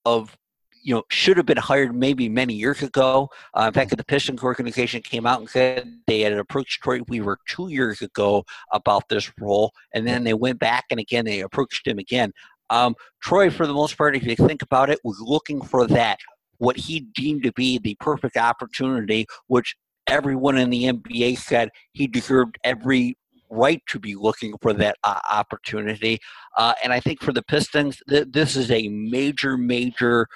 [0.04, 0.38] of
[0.86, 3.30] you know should have been hired maybe many years ago.
[3.58, 7.40] Uh, in fact, the Pistons organization came out and said they had approached Troy Weaver
[7.48, 11.86] two years ago about this role, and then they went back and again they approached
[11.86, 12.32] him again.
[12.70, 16.20] Um, Troy, for the most part, if you think about it, was looking for that
[16.58, 19.76] what he deemed to be the perfect opportunity, which
[20.08, 23.18] everyone in the NBA said he deserved every
[23.50, 26.20] right to be looking for that uh, opportunity.
[26.58, 30.28] Uh, and I think for the Pistons, th- this is a major, major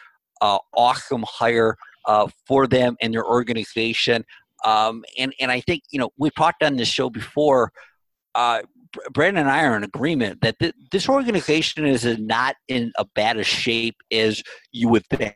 [0.41, 1.75] awesome hire
[2.05, 4.25] uh, for them and their organization.
[4.65, 7.71] Um, and and I think you know we've talked on this show before.
[8.35, 8.61] Uh,
[9.13, 13.37] Brandon and I are in agreement that th- this organization is not in a bad
[13.37, 15.35] a shape as you would think.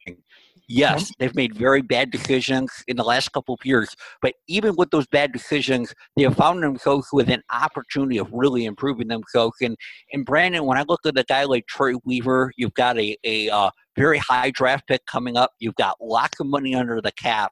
[0.67, 4.89] Yes, they've made very bad decisions in the last couple of years, but even with
[4.91, 9.57] those bad decisions, they have found themselves with an opportunity of really improving themselves.
[9.61, 9.75] And,
[10.13, 13.49] and Brandon, when I look at a guy like Troy Weaver, you've got a, a
[13.49, 17.51] uh, very high draft pick coming up, you've got lots of money under the cap.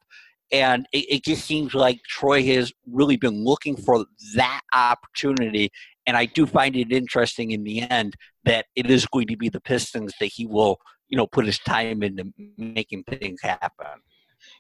[0.52, 5.72] And it, it just seems like Troy has really been looking for that opportunity.
[6.06, 9.50] And I do find it interesting in the end that it is going to be
[9.50, 10.78] the Pistons that he will
[11.12, 13.86] you know put his time into making things happen.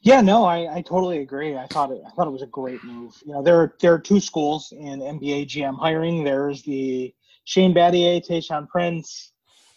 [0.03, 1.57] Yeah, no, I, I totally agree.
[1.57, 3.15] I thought it I thought it was a great move.
[3.25, 6.23] You know, there are there are two schools in NBA GM hiring.
[6.23, 7.13] There's the
[7.45, 9.30] Shane Battier, Tayshaun Prince,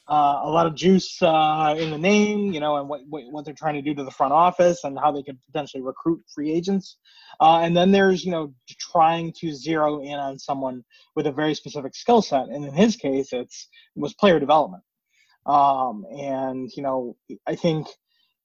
[0.06, 3.54] uh, a lot of juice uh, in the name, you know, and what, what, they're
[3.54, 6.98] trying to do to the front office and how they could potentially recruit free agents.
[7.40, 10.84] Uh, and then there's, you know, trying to zero in on someone
[11.16, 12.48] with a very specific skill set.
[12.48, 14.82] And in his case, it's it was player development.
[15.46, 17.86] Um, and you know, I think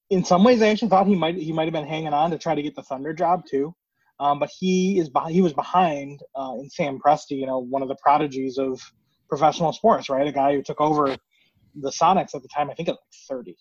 [0.10, 2.38] in some ways I actually thought he might he might have been hanging on to
[2.38, 3.76] try to get the Thunder job too.
[4.20, 7.88] Um, but he is he was behind uh, in Sam Presti, you know, one of
[7.88, 8.82] the prodigies of
[9.30, 10.28] professional sports, right?
[10.28, 11.16] A guy who took over
[11.76, 13.55] the Sonics at the time, I think at like 30.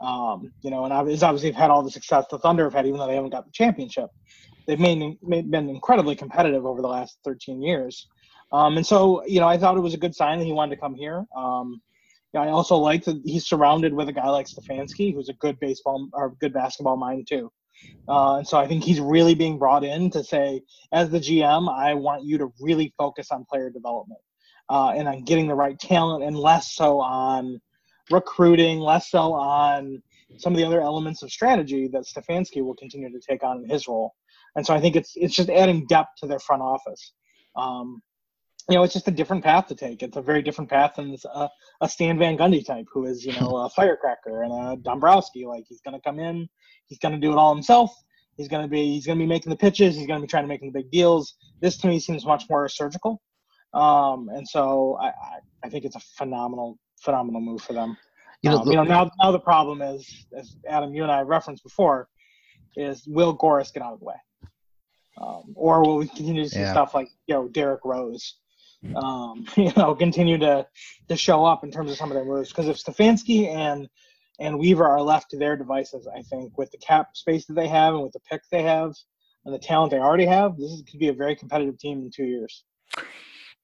[0.00, 2.98] Um, you know, and obviously they've had all the success the Thunder have had, even
[2.98, 4.10] though they haven't got the championship.
[4.66, 8.06] They've made, made been incredibly competitive over the last 13 years.
[8.52, 10.76] Um, and so, you know, I thought it was a good sign that he wanted
[10.76, 11.24] to come here.
[11.36, 11.80] Um,
[12.36, 16.08] I also like that he's surrounded with a guy like Stefanski, who's a good baseball
[16.12, 17.50] or good basketball mind too.
[18.08, 20.62] Uh, and so I think he's really being brought in to say,
[20.92, 24.20] as the GM, I want you to really focus on player development
[24.70, 27.60] uh, and on getting the right talent, and less so on
[28.10, 30.02] recruiting, less so on
[30.36, 33.68] some of the other elements of strategy that Stefanski will continue to take on in
[33.68, 34.14] his role.
[34.56, 37.12] And so I think it's it's just adding depth to their front office.
[37.56, 38.02] Um,
[38.68, 40.02] you know, it's just a different path to take.
[40.02, 41.48] It's a very different path than a,
[41.80, 45.46] a Stan Van Gundy type, who is, you know, a firecracker and a Dombrowski.
[45.46, 46.48] Like he's going to come in,
[46.86, 47.90] he's going to do it all himself.
[48.36, 49.96] He's going to be, he's going to be making the pitches.
[49.96, 51.34] He's going to be trying to make the big deals.
[51.60, 53.20] This to me seems much more surgical.
[53.74, 55.12] Um, and so I,
[55.62, 57.96] I, think it's a phenomenal, phenomenal move for them.
[58.42, 61.20] You know, um, you know, now, now the problem is, as Adam, you and I
[61.20, 62.08] referenced before,
[62.76, 64.14] is will Gores get out of the way?
[65.20, 66.72] Um, or will we continue to see yeah.
[66.72, 68.36] stuff like, you know, Derrick Rose?
[68.94, 70.66] um, you know, continue to
[71.08, 72.48] to show up in terms of some of their moves.
[72.48, 73.88] Because if Stefanski and
[74.40, 77.68] and Weaver are left to their devices, I think with the cap space that they
[77.68, 78.94] have and with the pick they have
[79.44, 82.10] and the talent they already have, this is, could be a very competitive team in
[82.14, 82.64] two years.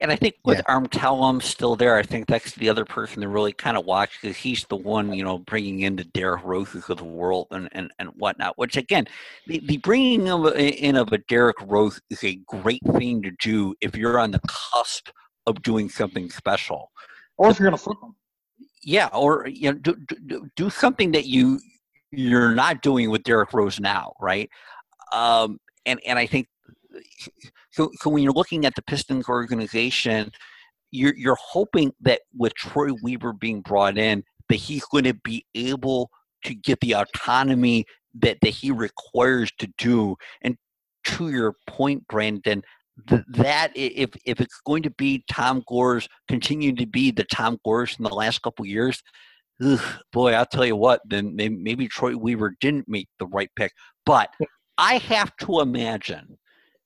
[0.00, 0.78] And I think with yeah.
[0.98, 4.36] Arn still there, I think that's the other person to really kind of watch because
[4.36, 7.90] he's the one, you know, bringing in the Derrick Roses of the world and, and,
[7.98, 8.58] and whatnot.
[8.58, 9.06] Which again,
[9.46, 13.30] the, the bringing of a, in of a Derrick Rose is a great thing to
[13.40, 15.08] do if you're on the cusp
[15.46, 16.90] of doing something special,
[17.38, 18.16] or if you're going to flip them.
[18.82, 21.60] Yeah, or you know, do, do, do something that you
[22.10, 24.50] you're not doing with Derrick Rose now, right?
[25.12, 26.48] Um, and and I think
[27.74, 30.30] so, so when you're looking at the Pistons organization,
[30.92, 35.44] you're you're hoping that with Troy Weaver being brought in, that he's going to be
[35.56, 36.10] able
[36.44, 40.14] to get the autonomy that that he requires to do.
[40.42, 40.56] And
[41.04, 42.62] to your point, Brandon,
[43.08, 47.58] th- that if if it's going to be Tom Gores continue to be the Tom
[47.64, 49.02] Gores in the last couple years,
[49.60, 49.80] ugh,
[50.12, 53.72] boy, I'll tell you what, then maybe Troy Weaver didn't make the right pick.
[54.06, 54.30] But
[54.78, 56.38] I have to imagine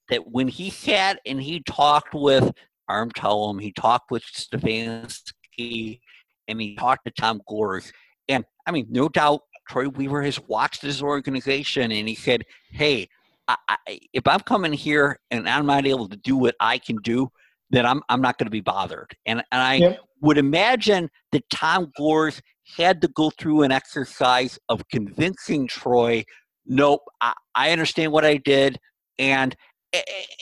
[0.08, 2.52] that when he sat and he talked with
[2.88, 6.00] Arn Tellem, he talked with Stefanski,
[6.48, 7.92] and he talked to Tom Gores,
[8.28, 13.08] and I mean, no doubt Troy Weaver has watched his organization and he said, hey,
[13.46, 16.96] I, I, if I'm coming here and I'm not able to do what I can
[16.96, 17.30] do,
[17.70, 19.14] then I'm, I'm not going to be bothered.
[19.26, 20.00] And, and I yep.
[20.22, 22.40] would imagine that Tom Gores
[22.76, 26.24] had to go through an exercise of convincing Troy,
[26.66, 28.78] nope, I, I understand what I did.
[29.18, 29.54] And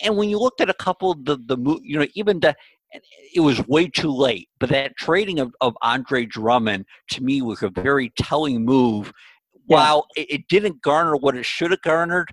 [0.03, 2.55] and when you looked at a couple of the the you know even the
[3.34, 7.62] it was way too late but that trading of, of andre drummond to me was
[7.62, 9.12] a very telling move.
[9.68, 9.76] Yeah.
[9.76, 12.28] while it, it, didn't garner what it should have garnered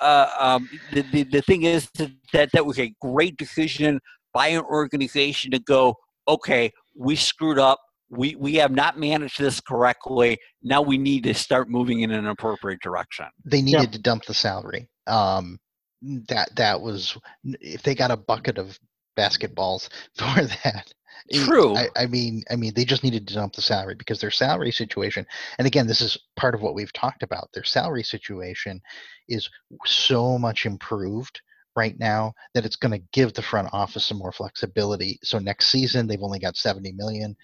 [0.00, 1.90] uh, um, the, the, the thing is
[2.32, 4.00] that that was a great decision
[4.32, 5.94] by an organization to go
[6.26, 7.80] okay we screwed up.
[8.10, 10.38] We we have not managed this correctly.
[10.62, 13.26] Now we need to start moving in an appropriate direction.
[13.44, 13.90] They needed yeah.
[13.90, 14.88] to dump the salary.
[15.06, 15.58] Um,
[16.02, 18.78] that that was if they got a bucket of
[19.18, 20.92] basketballs for that
[21.32, 24.30] true I, I, mean i mean they just needed to dump the salary because their
[24.30, 25.26] salary situation
[25.58, 28.80] and again this is part of what we've talked about their salary situation
[29.28, 29.48] is
[29.84, 31.40] so much improved
[31.76, 35.68] right now that it's going to give the front office some more flexibility so next
[35.68, 37.36] season they've only got 70 million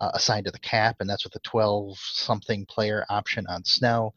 [0.00, 4.14] uh, assigned to the cap, and that's with a 12 something player option on Snell.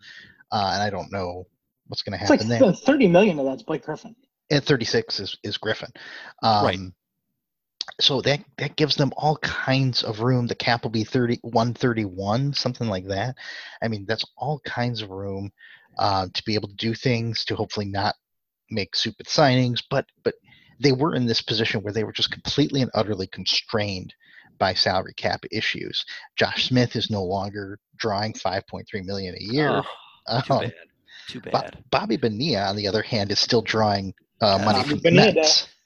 [0.51, 1.47] Uh, and I don't know
[1.91, 2.73] what's going to happen like there.
[2.73, 4.15] 30 million of that's Blake Griffin.
[4.49, 5.91] And 36 is, is Griffin.
[6.41, 6.79] Um, Right.
[7.99, 10.47] So that that gives them all kinds of room.
[10.47, 13.35] The cap will be 30, 131, something like that.
[13.83, 15.51] I mean, that's all kinds of room
[15.97, 18.15] uh, to be able to do things to hopefully not
[18.69, 19.83] make stupid signings.
[19.89, 20.35] But but
[20.79, 24.13] they were in this position where they were just completely and utterly constrained
[24.57, 26.05] by salary cap issues.
[26.37, 29.69] Josh Smith is no longer drawing 5.3 million a year.
[29.69, 29.83] Oh,
[31.27, 31.51] too bad.
[31.51, 34.99] Too Bo- Bobby Bonilla, on the other hand, is still drawing uh, money Bobby from
[34.99, 35.33] the Bonilla.
[35.33, 35.67] Mets.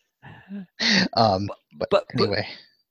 [1.15, 2.47] Um, but, but- but- anyway,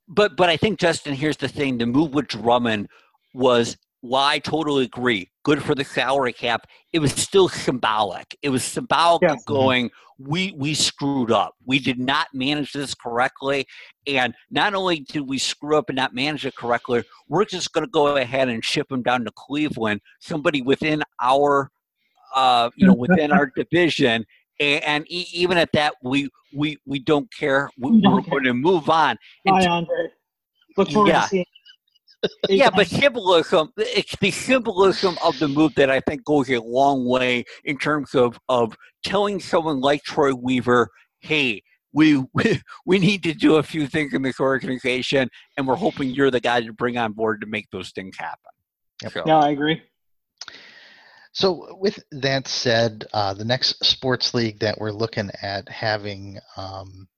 [0.09, 2.89] But but I think Justin, here's the thing: the move with Drummond
[3.33, 3.77] was.
[4.07, 5.31] Well, I totally agree.
[5.45, 6.67] Good for the salary cap.
[6.93, 8.37] It was still symbolic.
[8.43, 9.33] It was symbolic Yes.
[9.33, 9.91] of going.
[10.19, 11.55] We we screwed up.
[11.65, 13.65] We did not manage this correctly,
[14.07, 17.87] and not only did we screw up and not manage it correctly, we're just going
[17.87, 21.71] to go ahead and ship him down to Cleveland, somebody within our,
[22.35, 24.25] uh, you know, within our division.
[24.61, 27.71] And, and e- even at that, we we we don't care.
[27.79, 29.17] We, We don't we're going to move on.
[29.45, 29.97] And Bye, Andre.
[30.77, 31.23] Look forward Yeah.
[31.23, 31.45] to seeing.
[32.49, 37.05] yeah, but symbolism, it's the symbolism of the move that I think goes a long
[37.05, 38.75] way in terms of, of
[39.05, 40.89] telling someone like Troy Weaver,
[41.21, 41.63] hey,
[41.93, 45.29] we, we we need to do a few things in this organization,
[45.59, 48.39] and we're hoping you're the guy to bring on board to make those things happen.
[49.03, 49.13] Yep.
[49.13, 49.83] So, No, I agree.
[51.35, 57.09] So, with that said, uh, the next sports league that we're looking at having um,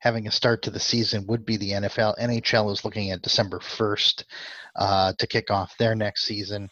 [0.00, 2.18] having a start to the season would be the NFL.
[2.20, 4.26] NHL is looking at December first
[4.76, 6.68] uh, to kick off their next season.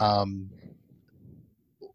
[0.00, 0.50] Um,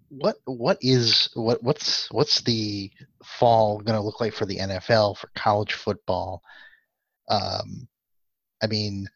[0.08, 2.90] what what is what what's what's the
[3.22, 6.42] fall going to look like for the NFL for college football?
[7.28, 7.90] Um,
[8.64, 9.10] I mean,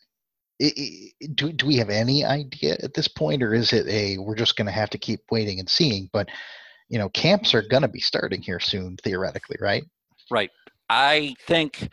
[0.60, 4.56] do do we have any idea at this point, or is it a we're just
[4.56, 6.10] going to have to keep waiting and seeing?
[6.12, 6.30] But
[6.90, 9.84] you know, camps are going to be starting here soon, theoretically, right?
[10.32, 10.50] right.
[10.90, 11.90] I think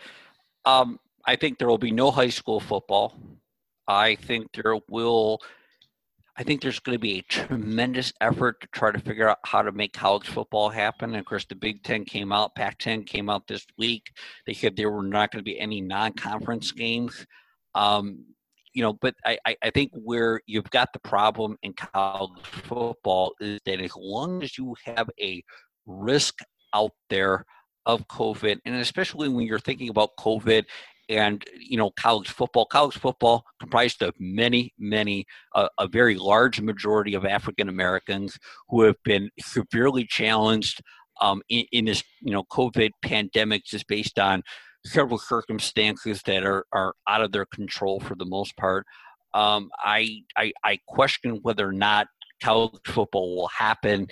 [0.64, 3.18] um, I think there will be no high school football.
[3.86, 5.40] I think there will.
[6.36, 9.62] I think there's going to be a tremendous effort to try to figure out how
[9.62, 11.10] to make college football happen.
[11.10, 14.10] And of course, the Big Ten came out, Pac-10 came out this week.
[14.44, 17.24] They said there were not going to be any non-conference games.
[17.76, 18.24] Um,
[18.74, 23.60] you know, but I, I, think where you've got the problem in college football is
[23.66, 25.42] that as long as you have a
[25.86, 26.40] risk
[26.74, 27.44] out there
[27.86, 30.64] of COVID, and especially when you're thinking about COVID
[31.08, 36.60] and you know college football, college football comprised of many, many, uh, a very large
[36.60, 38.36] majority of African Americans
[38.68, 40.82] who have been severely challenged
[41.20, 44.42] um, in, in this you know COVID pandemic, just based on
[44.86, 48.86] several circumstances that are, are out of their control for the most part.
[49.32, 52.06] Um, I, I I question whether or not
[52.42, 54.08] college football will happen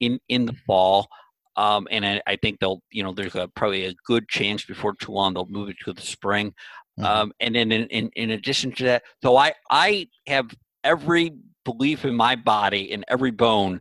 [0.00, 1.08] in in the fall.
[1.56, 4.94] Um, and I, I think they'll, you know, there's a, probably a good chance before
[4.94, 6.52] too long they'll move it to the spring.
[7.00, 7.04] Mhm.
[7.04, 10.50] Um, and then in, in, in addition to that, so I, I have
[10.84, 11.32] every
[11.64, 13.80] belief in my body and every bone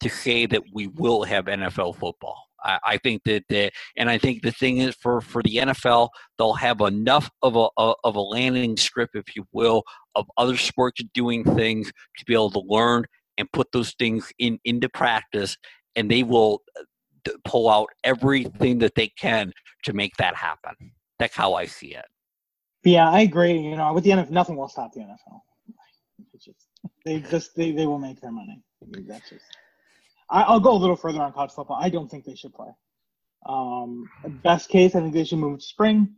[0.00, 2.48] to say that we will have NFL football.
[2.64, 6.54] I, think that, the, and I think the thing is for, for the NFL, they'll
[6.54, 9.82] have enough of a, of a landing script, if you will,
[10.14, 13.04] of other sports doing things to be able to learn
[13.38, 15.56] and put those things in into practice,
[15.96, 19.52] and they will uh, pull out everything that they can
[19.84, 20.74] to make that happen.
[21.18, 22.04] That's how I see it.
[22.84, 23.58] Yeah, I agree.
[23.58, 25.40] You know, with the NFL, nothing will stop the NFL.
[26.36, 26.66] Just,
[27.04, 28.62] they just they, they will make their money.
[29.06, 29.44] That's just.
[30.32, 31.78] I, I'll go a little further on college football.
[31.80, 32.70] I don't think they should play.
[33.46, 34.08] Um,
[34.42, 36.16] best case, I think they should move to spring.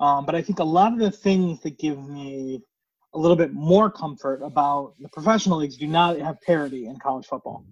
[0.00, 2.60] Um, but I think a lot of the things that give me
[3.14, 7.26] a little bit more comfort about the professional leagues do not have parity in college
[7.26, 7.64] football.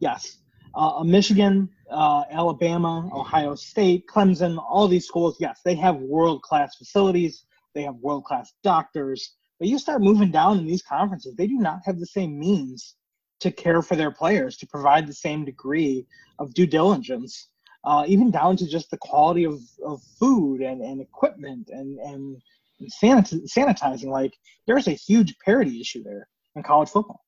[0.00, 0.38] Yes,
[0.74, 6.74] uh, Michigan, uh, Alabama, Ohio State, Clemson, all these schools, yes, they have world class
[6.76, 9.36] facilities, they have world class doctors.
[9.58, 12.96] But you start moving down in these conferences, they do not have the same means
[13.40, 16.06] to care for their players, to provide the same degree
[16.38, 17.48] of due diligence,
[17.84, 22.42] uh, even down to just the quality of, of food and, and equipment and, and,
[23.02, 24.06] sanitizing.
[24.06, 24.32] Like,
[24.66, 27.22] there's a huge parity issue there in college football.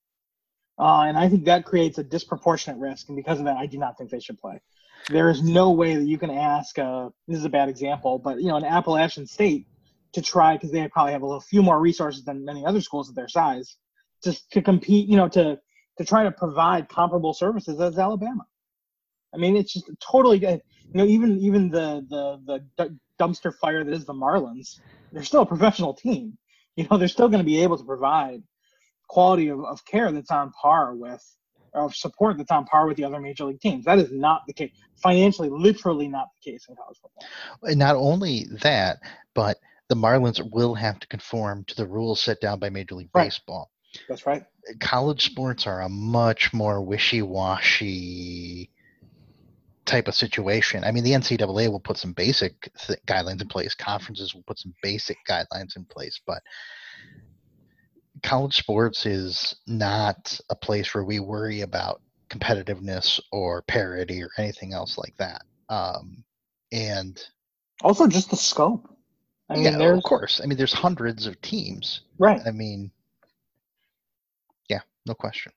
[0.78, 3.08] Uh, and I think that creates a disproportionate risk.
[3.08, 4.60] And because of that, I do not think they should play.
[5.08, 8.40] There is no way that you can ask, uh, this is a bad example, but,
[8.40, 9.66] you know, an Appalachian State
[10.12, 13.08] to try, because they probably have a little few more resources than many other schools
[13.08, 13.76] of their size,
[14.24, 15.58] just to compete, you know, to,
[16.02, 18.44] to try to provide comparable services as Alabama.
[19.34, 20.60] I mean, it's just totally, you
[20.94, 24.80] know, even even the the the dumpster fire that is the Marlins,
[25.12, 26.36] they're still a professional team.
[26.76, 28.42] you know they're still going to be able to provide
[29.08, 31.22] quality of, of care that's on par with
[31.74, 33.84] of support that's on par with the other major league teams.
[33.84, 34.72] That is not the case.
[34.96, 37.24] Financially, literally not the case in college football.
[37.62, 38.98] And not only that,
[39.34, 43.10] but the Marlins will have to conform to the rules set down by Major League
[43.14, 43.24] Right.
[43.24, 43.70] Baseball.
[44.08, 44.44] That's right.
[44.80, 48.70] College sports are a much more wishy-washy
[49.84, 50.84] type of situation.
[50.84, 53.74] I mean, the NCAA will put some basic th- guidelines in place.
[53.74, 56.40] Conferences will put some basic guidelines in place, but
[58.22, 64.72] college sports is not a place where we worry about competitiveness or parity or anything
[64.72, 65.42] else like that.
[65.68, 66.24] Um,
[66.70, 67.20] and
[67.82, 68.88] Also, just the scope.
[69.50, 70.40] I mean, yeah, of course.
[70.42, 72.02] I mean, there's hundreds of teams.
[72.18, 72.40] right.
[72.46, 72.90] I mean,
[75.06, 75.52] no question.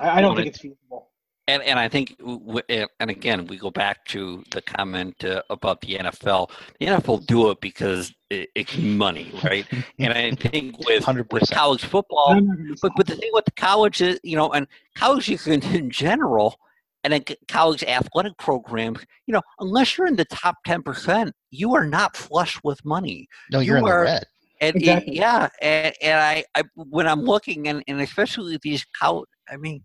[0.00, 1.08] I, I don't Well, think it- it's feasible.
[1.48, 5.42] And and I think, w- w- and again, we go back to the comment uh,
[5.50, 6.50] about the NFL.
[6.78, 9.66] The NFL do it because it, it's money, right?
[9.98, 11.50] and I think with, with 100%.
[11.52, 14.36] college football, I'm not gonna be but but the thing with the college is, you
[14.36, 16.54] know, and colleges in, in general,
[17.02, 21.74] and then college athletic programs, you know, unless you're in the top ten percent, you
[21.74, 23.26] are not flush with money.
[23.50, 24.24] No, you're you in the red.
[24.62, 29.28] And it- yeah, and, and I, I when I'm looking, and, and especially these college,
[29.50, 29.84] I mean,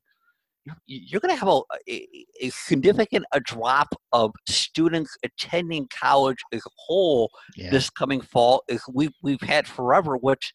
[0.66, 2.08] you're, you're going to have a, a,
[2.42, 7.72] a significant a drop of students attending college as a whole Yeah.
[7.72, 10.54] this coming fall is we we've had forever, which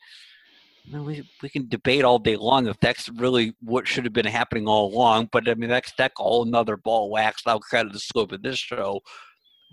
[0.86, 4.12] I mean, we we can debate all day long if that's really what should have
[4.12, 5.30] been happening all along.
[5.32, 8.42] But I mean, that's that's a whole another ball waxed outside of the scope of
[8.42, 9.00] this show.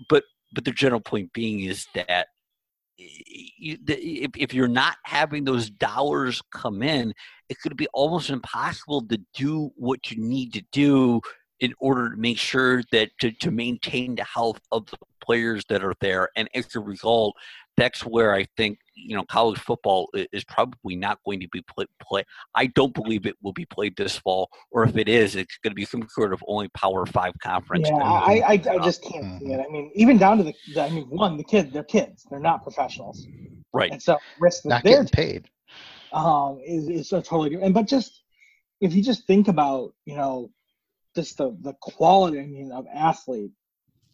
[0.08, 0.24] But
[0.54, 2.39] but the general point being is that you, the,
[3.00, 7.12] if if you're not having those dollars come in,
[7.48, 11.20] it could be almost impossible to do what you need to do
[11.60, 15.84] in order to make sure that to, to maintain the health of the players that
[15.84, 16.28] are there.
[16.36, 17.36] And as a result,
[17.80, 21.86] that's where I think you know college football is probably not going to be play.
[22.02, 22.22] play.
[22.54, 25.70] I don't believe it will be played this fall, or if it is, it's going
[25.72, 27.88] to be some sort of only Power Five conference.
[27.88, 29.60] Yeah, I, I, I just can't see it.
[29.66, 32.38] I mean, even down to the, the- I mean, one, the kids, they're kids, they're
[32.50, 33.26] not professionals,
[33.72, 33.90] right.
[33.90, 35.50] and so risk that Not they're getting paid.
[36.12, 37.74] um, is is a totally different.
[37.74, 38.22] But just
[38.80, 40.50] if you just think about, you know,
[41.16, 43.52] just the the quality I mean, of athlete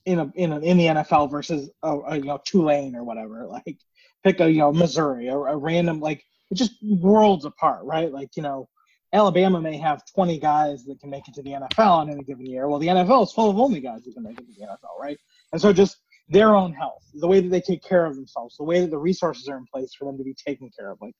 [0.07, 3.47] in a in a, in the NFL versus a, a you know Tulane or whatever,
[3.47, 3.79] like
[4.25, 8.13] pick a you know Missouri or a random like it's just worlds apart, right?
[8.13, 8.69] Like you know.
[9.13, 12.45] Alabama may have 20 guys that can make it to the NFL in any given
[12.45, 12.69] year.
[12.69, 15.01] Well, the NFL is full of only guys who can make it to the NFL,
[15.01, 15.17] right?
[15.53, 18.65] And so just their own health, the way that they take care of themselves, the
[18.65, 20.99] way that the resources are in place for them to be taken care of.
[21.01, 21.15] Like,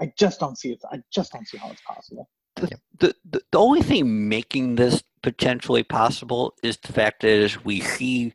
[0.00, 0.80] I just don't see it.
[0.90, 2.28] I just don't see how it's possible.
[2.56, 3.14] the, the,
[3.50, 8.32] the only thing making this potentially possible is the fact that as we see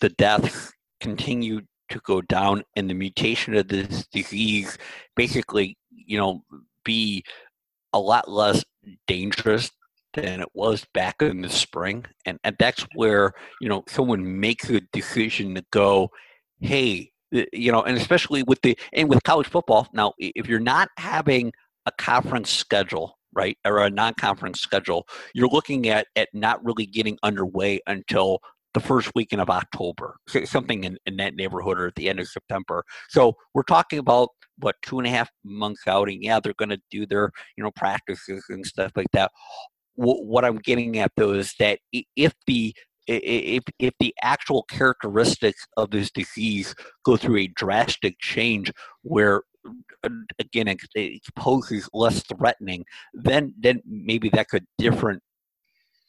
[0.00, 4.78] the deaths continue to go down and the mutation of this disease
[5.16, 6.42] basically, you know,
[6.84, 7.24] be
[7.92, 8.64] a lot less
[9.06, 9.70] dangerous
[10.14, 12.04] than it was back in the spring.
[12.26, 16.10] And, and that's where, you know, someone makes a decision to go,
[16.60, 17.10] hey,
[17.52, 21.52] you know, and especially with the, and with college football, now, if you're not having
[21.86, 27.18] a conference schedule, right, or a non-conference schedule, you're looking at at not really getting
[27.22, 28.40] underway until
[28.72, 32.28] the first weekend of October, something in, in that neighborhood, or at the end of
[32.28, 32.84] September.
[33.08, 34.28] So we're talking about
[34.58, 37.64] what two and a half months out, and yeah, they're going to do their you
[37.64, 39.30] know practices and stuff like that.
[39.94, 42.74] Wh- What I'm getting at though is that if the
[43.06, 46.74] if if the actual characteristics of this disease
[47.04, 48.72] go through a drastic change
[49.02, 49.42] where
[50.38, 55.22] again it, it poses less threatening then then maybe that could different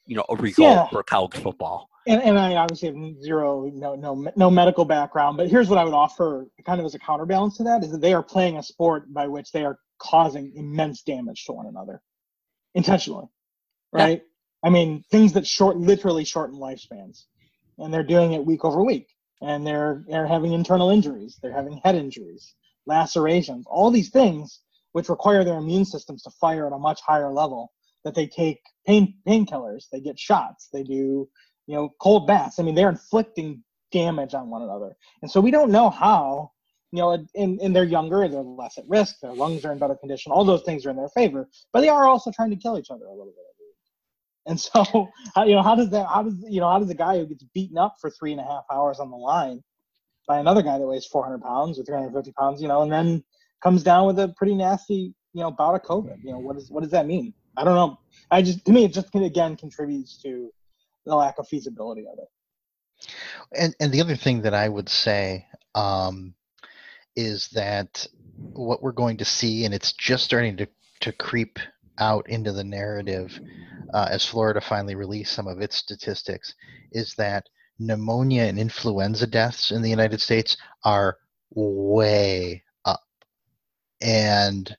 [0.05, 0.87] you know a result Yeah.
[0.89, 5.37] for college football And, and I obviously have zero, no, no, no medical background.
[5.37, 8.01] But here's what I would offer, kind of as a counterbalance to that, is that
[8.01, 12.01] they are playing a sport by which they are causing immense damage to one another,
[12.73, 13.27] intentionally,
[13.95, 14.03] Yeah.
[14.05, 14.21] right?
[14.63, 17.25] I mean, things that short, literally shorten lifespans,
[17.77, 19.07] and they're doing it week over week,
[19.41, 22.55] and they're they're having internal injuries, they're having head injuries,
[22.85, 24.61] lacerations, all these things
[24.93, 27.71] which require their immune systems to fire at a much higher level.
[28.03, 31.29] That they take pain painkillers, they get shots, they do
[31.67, 32.59] you know, cold baths.
[32.59, 34.95] I mean, they're inflicting damage on one another.
[35.21, 36.51] And so we don't know how,
[36.91, 39.95] you know, and, and they're younger, they're less at risk, their lungs are in better
[39.95, 42.77] condition, all those things are in their favor, but they are also trying to kill
[42.77, 43.35] each other a little bit.
[44.47, 45.09] And so,
[45.45, 47.43] you know, how does that, how does, you know, how does a guy who gets
[47.53, 49.63] beaten up for three and a half hours on the line
[50.31, 53.21] by another guy that weighs 400 pounds or 350 pounds, you know, and then
[53.61, 56.71] comes down with a pretty nasty, you know, bout of COVID, you know, what is,
[56.71, 57.33] what does that mean?
[57.57, 57.99] I don't know.
[58.31, 60.49] I just, to me, it just again contributes to
[61.05, 63.09] the lack of feasibility of it.
[63.59, 66.33] And and the other thing that I would say um,
[67.17, 68.07] is that
[68.53, 70.67] what we're going to see, and it's just starting to,
[71.01, 71.59] to creep
[71.99, 73.37] out into the narrative
[73.93, 76.53] uh, as Florida finally released some of its statistics,
[76.93, 81.17] is that pneumonia and influenza deaths in the United States are
[81.53, 83.01] way up.
[84.01, 84.75] And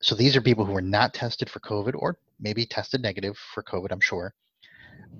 [0.00, 3.62] so these are people who were not tested for COVID or maybe tested negative for
[3.62, 4.34] COVID, I'm sure.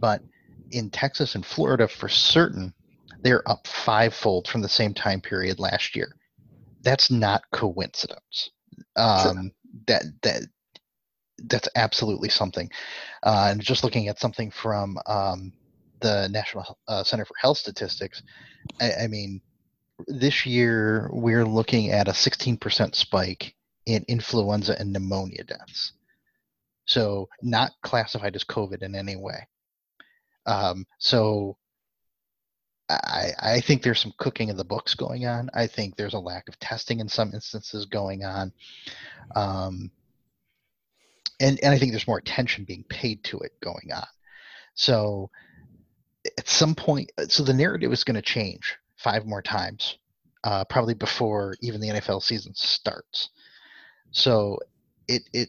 [0.01, 0.23] But
[0.71, 2.75] in Texas and Florida, for certain,
[3.23, 6.17] they're up fivefold from the same time period last year.
[6.83, 8.51] That's not coincidence.
[8.97, 9.51] Um, sure.
[9.87, 10.43] That that
[11.45, 12.71] that's absolutely something.
[13.23, 15.53] Uh, and just looking at something from um,
[16.03, 18.23] the National uh, Center for Health Statistics,
[18.81, 19.41] I, I, mean,
[20.07, 23.55] this year we're looking at a 16% spike
[23.87, 25.93] in influenza and pneumonia deaths.
[26.85, 29.47] So, not classified as COVID in any way.
[30.47, 31.57] Um, so,
[32.89, 35.49] I, I think there's some cooking of the books going on.
[35.55, 38.53] I think there's a lack of testing in some instances going on.
[39.35, 39.91] Um,
[41.41, 44.07] and, and I think there's more attention being paid to it going on.
[44.75, 45.31] So
[46.39, 49.99] at some point, so the narrative is going to change five more times,
[50.45, 53.31] uh, probably before even the NFL season starts.
[54.13, 54.59] So
[55.09, 55.49] it it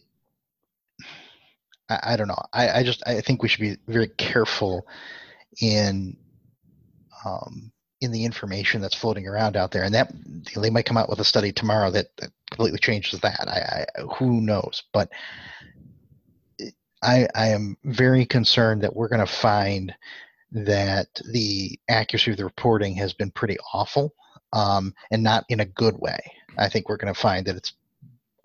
[1.89, 2.41] I, I don't know.
[2.53, 4.87] I, I just I think we should be very careful
[5.61, 6.17] in
[7.25, 7.71] um,
[8.01, 10.11] in the information that's floating around out there, and that
[10.55, 13.47] they might come out with a study tomorrow that, that completely changes that.
[13.47, 15.09] I, I who knows, but
[17.01, 19.93] I I am very concerned that we're going to find
[20.53, 24.13] that the accuracy of the reporting has been pretty awful,
[24.53, 26.19] um, and not in a good way.
[26.57, 27.73] I think we're going to find that it's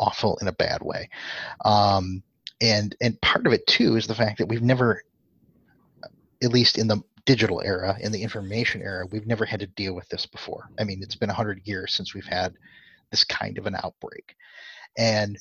[0.01, 1.09] awful in a bad way.
[1.65, 2.23] Um,
[2.61, 5.03] and and part of it too is the fact that we've never
[6.43, 9.95] at least in the digital era in the information era we've never had to deal
[9.95, 12.55] with this before i mean it's been 100 years since we've had
[13.11, 14.35] this kind of an outbreak
[14.97, 15.39] and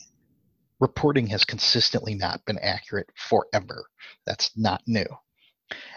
[0.79, 3.85] reporting has consistently not been accurate forever
[4.25, 5.05] that's not new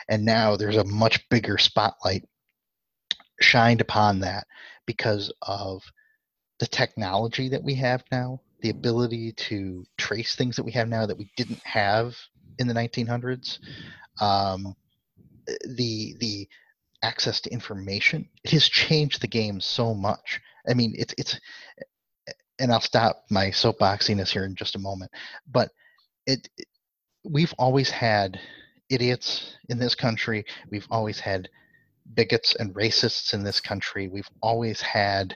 [0.08, 2.24] and now there's a much bigger spotlight
[3.40, 4.46] shined upon that
[4.86, 5.82] because of
[6.58, 11.06] the technology that we have now the ability to trace things that we have now
[11.06, 12.14] that we didn't have
[12.58, 13.58] in the 1900s
[14.20, 14.74] um,
[15.76, 16.48] the the
[17.02, 18.28] access to information.
[18.44, 20.40] It has changed the game so much.
[20.68, 21.40] I mean it's it's
[22.58, 25.10] and i'll stop my soapboxiness here in just a moment
[25.50, 25.70] but
[26.26, 26.66] it, it
[27.24, 28.38] we've always had
[28.90, 31.48] idiots in this country we've always had
[32.14, 35.34] bigots and racists in this country we've always had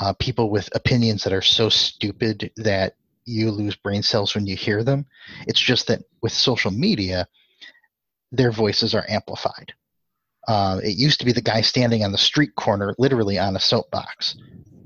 [0.00, 2.94] uh, people with opinions that are so stupid that
[3.26, 5.04] you lose brain cells when you hear them.
[5.46, 7.26] It's just that with social media,
[8.32, 9.72] their voices are amplified.
[10.48, 13.60] Uh, it used to be the guy standing on the street corner, literally on a
[13.60, 14.36] soapbox,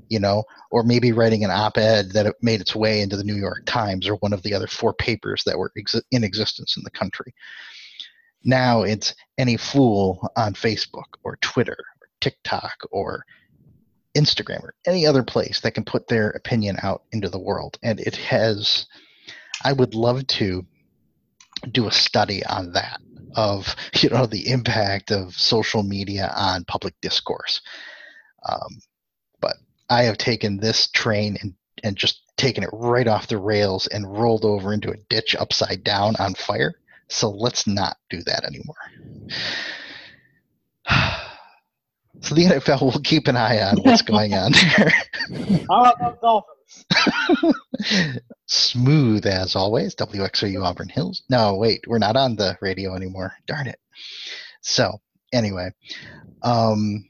[0.09, 3.35] you know, or maybe writing an op ed that made its way into the New
[3.35, 6.83] York Times or one of the other four papers that were ex- in existence in
[6.83, 7.33] the country.
[8.43, 13.25] Now it's any fool on Facebook or Twitter or TikTok or
[14.15, 17.77] Instagram or any other place that can put their opinion out into the world.
[17.83, 18.85] And it has,
[19.63, 20.65] I would love to
[21.71, 22.99] do a study on that
[23.35, 27.61] of you know the impact of social media on public discourse.
[28.47, 28.81] Um,
[29.39, 29.57] but
[29.89, 34.11] I have taken this train and and just taken it right off the rails and
[34.11, 36.73] rolled over into a ditch upside down on fire.
[37.11, 38.75] So let's not do that anymore.
[42.23, 44.93] So the NFL will keep an eye on what's going on there.
[45.67, 46.85] How about Dolphins?
[48.45, 49.95] Smooth as always.
[49.95, 51.23] WXOU Auburn Hills.
[51.31, 53.33] No, wait, we're not on the radio anymore.
[53.47, 53.79] Darn it.
[54.61, 55.01] So
[55.33, 55.71] anyway,
[56.43, 57.09] um,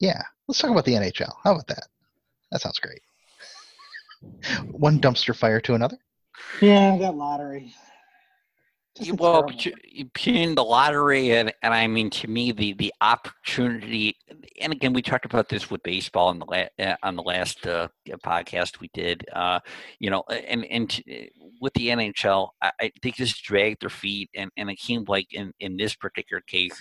[0.00, 1.32] yeah, let's talk about the NHL.
[1.44, 1.86] How about that?
[2.50, 3.02] That sounds great.
[4.72, 5.98] One dumpster fire to another.
[6.60, 7.72] Yeah, that lottery
[9.14, 14.16] well, between the lottery and, and I mean, to me, the, the opportunity,
[14.60, 17.66] and again, we talked about this with baseball on the la- uh, on the last
[17.66, 17.88] uh,
[18.24, 19.24] podcast we did.
[19.32, 19.60] Uh,
[19.98, 21.30] you know, and and t-
[21.60, 25.32] with the NHL, I, I think this dragged their feet, and, and it seemed like
[25.32, 26.80] in, in this particular case,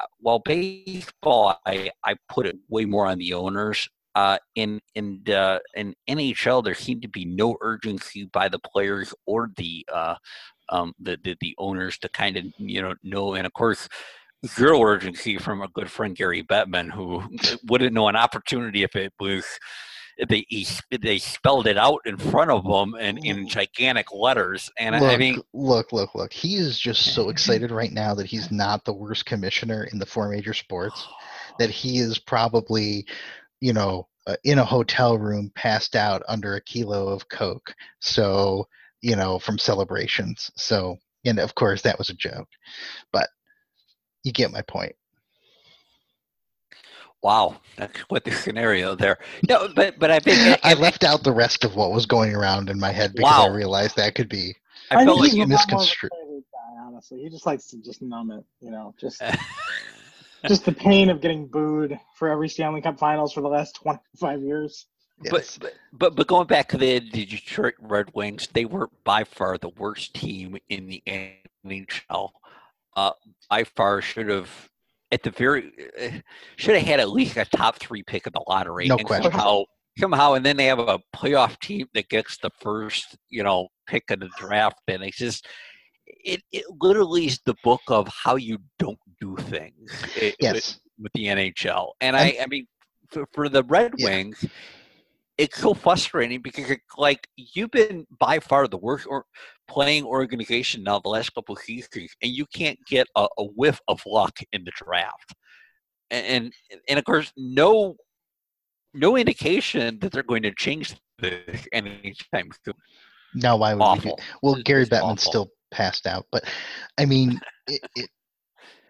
[0.00, 3.88] uh, while baseball, I I put it way more on the owners.
[4.14, 9.14] Uh, in in uh, in NHL, there seemed to be no urgency by the players
[9.26, 10.16] or the uh,
[10.68, 13.88] um, the, the, the owners to kind of you know know, and of course
[14.46, 17.22] zero urgency from a good friend Gary Bettman, who
[17.68, 19.44] wouldn't know an opportunity if it was
[20.28, 20.44] they
[21.00, 24.70] they spelled it out in front of them and in gigantic letters.
[24.78, 26.32] And look, I mean, look, look, look.
[26.32, 30.06] He is just so excited right now that he's not the worst commissioner in the
[30.06, 31.06] four major sports.
[31.58, 33.06] That he is probably,
[33.60, 38.66] you know, uh, in a hotel room passed out under a kilo of coke so
[39.02, 42.48] you know from celebrations so and of course that was a joke
[43.12, 43.28] but
[44.24, 44.94] you get my point
[47.22, 49.18] Wow, that's what the scenario there.
[49.48, 52.68] No, but but I think I left out the rest of what was going around
[52.68, 53.46] in my head because Wow.
[53.46, 54.56] I realized that could be.
[54.90, 57.30] I felt like he's you a lot more of a misconstru- private guy, honestly, he
[57.30, 58.44] just likes to just numb it.
[58.60, 59.22] You know, just
[60.48, 64.00] just the pain of getting booed for every Stanley Cup Finals for the last twenty
[64.18, 64.86] five years.
[65.30, 65.58] But, Yes.
[65.58, 69.68] but but but going back to the Detroit Red Wings, they were by far the
[69.70, 72.30] worst team in the NHL.
[72.96, 73.12] Uh,
[73.48, 74.50] by far should have
[75.10, 76.10] at the very uh,
[76.56, 78.86] should have had at least a top three pick in the lottery.
[78.88, 79.30] No and question.
[79.30, 79.64] Somehow,
[79.98, 84.04] somehow, and then they have a playoff team that gets the first you know pick
[84.10, 85.46] in the draft, and it's just.
[86.24, 90.78] It, it literally is the book of how you don't do things it- with- yes
[90.98, 91.92] with the NHL.
[92.00, 92.66] And And- I, I mean,
[93.08, 94.08] for, for the Red Yeah.
[95.38, 99.24] It's so frustrating because, like, you've been by far the worst or
[99.66, 103.80] playing organization now the last couple of seasons, and you can't get a, a whiff
[103.88, 105.34] of luck in the draft.
[106.10, 107.96] And, and and of course, no
[108.94, 112.74] no indication that they're going to change this anytime soon.
[113.34, 115.16] now why would we do Well, Gary Bettman awful.
[115.16, 116.44] still passed out, but
[116.98, 118.10] I mean, it, it,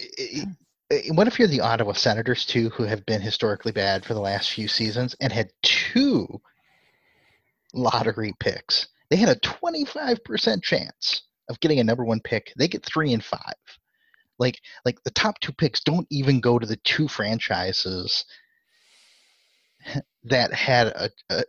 [0.01, 0.49] it, it-
[0.93, 4.21] Uh, what if you're the Ottawa Senators too, who have been historically bad for the
[4.21, 6.27] last few seasons and had two
[7.73, 8.89] lottery picks?
[9.11, 12.53] They had a 25% chance of getting a number one pick.
[12.57, 13.55] They get three and five.
[14.39, 18.25] Like, like the top two picks don't even go to the two franchises
[20.25, 21.45] that had a, a,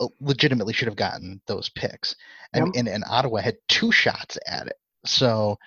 [0.00, 2.14] a legitimately should have gotten those picks
[2.52, 2.74] and, Yep.
[2.76, 4.76] and and Ottawa had two shots at it.
[5.04, 5.58] So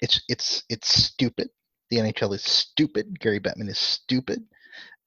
[0.00, 1.48] it's it's it's stupid.
[1.92, 3.20] The NHL is stupid.
[3.20, 4.42] Gary Bettman is stupid,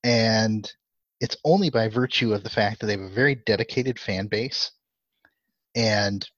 [0.03, 0.71] and
[1.19, 4.69] it's only by virtue of the fact that they have a very dedicated fan base,
[5.73, 6.29] and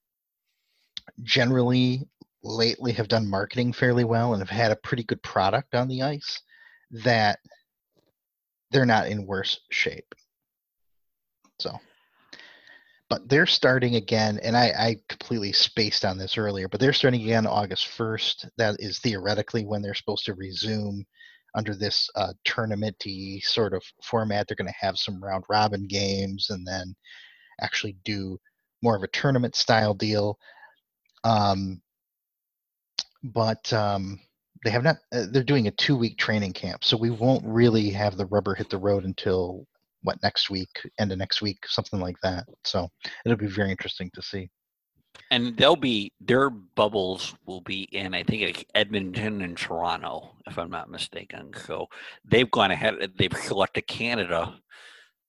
[1.21, 2.07] generally
[2.43, 6.01] lately have done marketing fairly well and have had a pretty good product on the
[6.01, 6.41] ice
[6.91, 7.39] that
[8.71, 10.15] they're not in worse shape.
[11.59, 11.77] So
[13.09, 17.21] but they're starting again, and I, I completely spaced on this earlier, but they're starting
[17.21, 18.49] again August 1st.
[18.57, 21.05] That is theoretically when they're supposed to resume
[21.55, 22.33] under this uh,
[23.41, 24.47] sort of format.
[24.47, 26.95] They're going to have some round robin games and then
[27.61, 28.37] actually do
[28.83, 30.37] more of a tournament style deal.
[31.23, 31.81] Um,
[33.23, 34.19] but um,
[34.63, 37.89] they have not, uh, they're doing a two week training camp, so we won't really
[37.91, 39.65] have the rubber hit the road until
[40.03, 40.69] what next week,
[40.99, 42.45] end of next week, something like that.
[42.63, 42.89] So
[43.25, 44.49] it'll be very interesting to see.
[45.31, 50.69] And they'll be their bubbles will be in I think Edmonton and Toronto, if I'm
[50.69, 51.51] not mistaken.
[51.65, 51.87] So
[52.23, 52.95] they've gone ahead.
[53.17, 54.59] They've selected Canada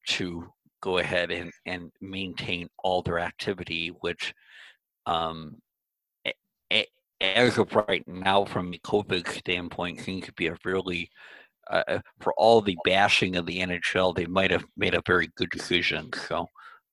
[0.09, 0.45] to
[0.83, 4.35] go ahead and and maintain all their activity, which
[5.07, 5.57] um,
[7.21, 11.11] as of right now, from a COVID standpoint, seems to be a really
[11.71, 15.31] uh, uh, for all the bashing of the NHL, they might have made a very
[15.37, 16.11] good decision.
[16.29, 16.47] So,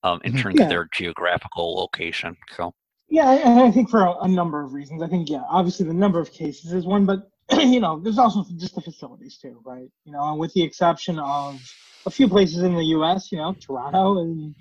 [0.03, 0.41] um, in Mhm.
[0.41, 0.63] terms Yeah.
[0.63, 2.73] of their geographical location, so.
[3.09, 5.01] Yeah, and I think for a, a number of reasons.
[5.01, 7.29] I think yeah, obviously the number of cases is one, but
[7.59, 9.87] you know, there's also just the facilities too, right?
[10.05, 11.61] You know, and with the exception of
[12.07, 14.55] a few places in the U.S., you know, Toronto and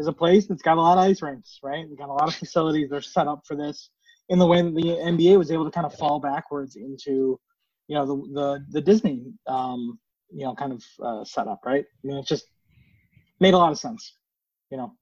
[0.00, 1.88] is a place that's got a lot of ice rinks, right?
[1.88, 3.90] We got a lot of facilities that are set up for this
[4.28, 7.38] in the way that the NBA was able to kind of fall backwards into,
[7.88, 9.98] you know, the the, the Disney, um,
[10.30, 11.84] you know, kind of uh, setup, right?
[11.84, 12.46] I mean, it just
[13.40, 14.16] made a lot of sense,
[14.70, 14.92] you know.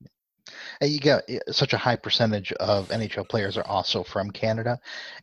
[0.81, 4.79] And you got uh, such a high percentage of NHL players are also from Canada,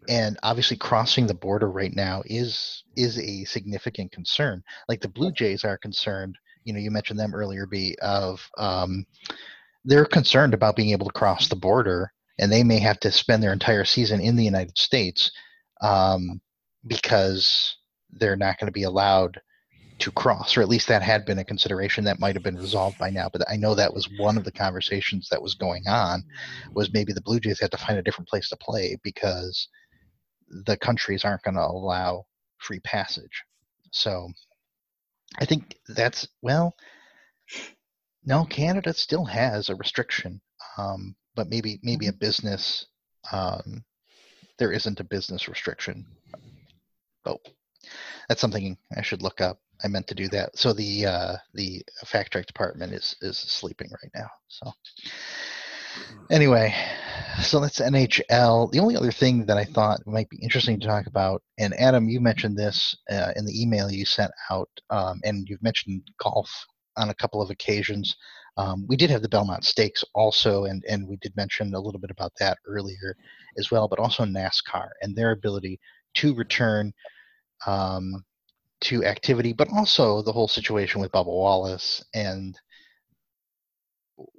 [0.08, 4.64] and obviously crossing the border right now is is a significant concern.
[4.88, 6.38] Like the Blue Jays are concerned.
[6.64, 7.66] You know, you mentioned them earlier.
[7.66, 9.06] Be of um,
[9.84, 13.44] they're concerned about being able to cross the border, and they may have to spend
[13.44, 15.32] their entire season in the United States
[15.82, 16.42] um,
[16.88, 17.78] because
[18.12, 19.40] they're not going to be allowed
[20.00, 22.98] to cross, or at least that had been a consideration that might have been resolved
[22.98, 23.30] by now.
[23.32, 26.24] But I know that was one of the conversations that was going on
[26.74, 29.68] was maybe the Blue Jays had to find a different place to play because
[30.48, 32.26] the countries aren't going to allow
[32.58, 33.44] free passage.
[33.92, 34.30] So
[35.38, 36.76] I think that's well,
[38.26, 40.42] no, Canada still has a restriction,
[40.78, 42.86] um, but maybe maybe a business.
[43.32, 43.84] Um,
[44.58, 46.06] there isn't a business restriction.
[47.30, 47.38] Oh,
[48.28, 49.60] that's something I should look up.
[49.84, 50.58] I meant to do that.
[50.58, 54.30] So the uh, the fact department is is sleeping right now.
[54.48, 54.72] So
[56.30, 56.74] anyway,
[57.42, 58.72] so that's NHL.
[58.72, 62.10] The only other thing that I thought might be interesting to talk about, and Adam,
[62.10, 66.50] you mentioned this uh, in the email you sent out, um, and you've mentioned golf
[66.98, 68.16] on a couple of occasions.
[68.58, 72.02] Um, we did have the Belmont Stakes also, and, and we did mention a little
[72.02, 73.16] bit about that earlier
[73.58, 75.80] as well, but also NASCAR and their ability
[76.16, 76.92] to return
[77.66, 78.24] um,
[78.82, 82.58] to activity, but also the whole situation with Bubba Wallace and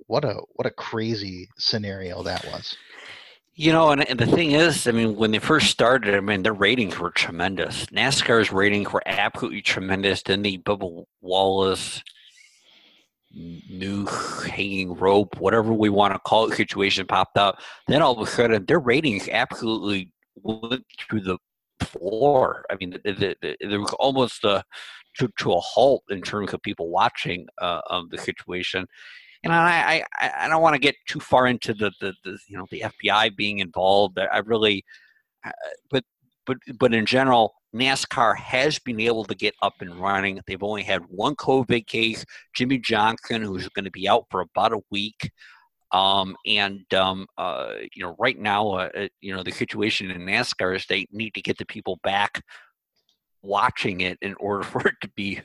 [0.07, 2.77] what a what a crazy scenario that was.
[3.55, 6.43] You know, and, and the thing is, I mean, when they first started, I mean,
[6.43, 7.85] their ratings were tremendous.
[7.87, 10.23] NASCAR's ratings were absolutely tremendous.
[10.23, 12.03] Then the Bubba Wallace
[13.33, 17.59] new hanging rope, whatever we want to call it, situation popped up.
[17.87, 21.39] Then all of a sudden, their ratings absolutely went through the
[21.81, 22.65] floor.
[22.71, 24.65] I mean, there was almost a
[25.19, 28.87] to, to a halt in terms of people watching uh, um, the situation.
[29.43, 32.59] And I, I, I don't want to get too far into the, the, the, you
[32.59, 34.19] know the FBI being involved.
[34.19, 34.85] I really,
[35.45, 35.51] uh,
[35.91, 36.05] but
[36.45, 40.41] but but in general, NASCAR has been able to get up and running.
[40.47, 42.25] They've only had one COVID case,
[42.55, 45.31] Jimmie Johnson, who's going to be out for about a week.
[45.93, 50.77] Um, and um, uh, you know, right now, uh, you know, the situation in NASCAR
[50.77, 52.43] is they need to get the people back
[53.43, 55.41] watching it in order for it to be,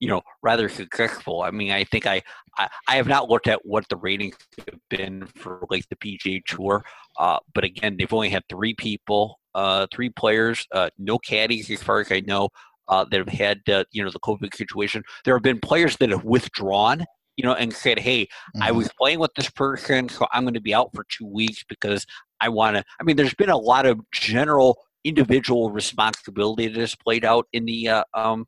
[0.00, 1.42] you know, rather successful.
[1.42, 2.22] I mean, I think I,
[2.58, 6.44] I, I have not looked at what the ratings have been for like the PGA
[6.44, 6.84] Tour,
[7.18, 11.82] uh, but again, they've only had three people, uh, three players, uh, no caddies as
[11.82, 12.48] far as I know.
[12.88, 15.02] Uh, that have had uh, you know the COVID situation.
[15.24, 17.04] There have been players that have withdrawn
[17.36, 18.62] you know, and said, "Hey, mm-hmm.
[18.62, 21.64] I was playing with this person, so I'm going to be out for two weeks
[21.68, 22.06] because
[22.40, 26.96] I want to." I mean, there's been a lot of general individual responsibility that is
[26.96, 28.46] played out in the uh, um,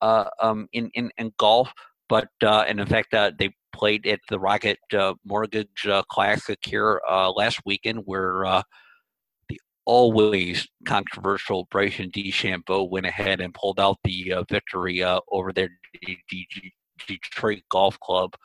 [0.00, 1.72] uh, um, in, in in golf,
[2.08, 6.58] but uh, and in fact, uh, they played at the Rocket uh, Mortgage uh, Classic
[6.62, 8.62] here uh, last weekend, where uh,
[9.48, 15.52] the always controversial Bryson DeChambeau went ahead and pulled out the uh, victory uh, over
[15.52, 15.70] their
[17.06, 18.36] Detroit Golf Club.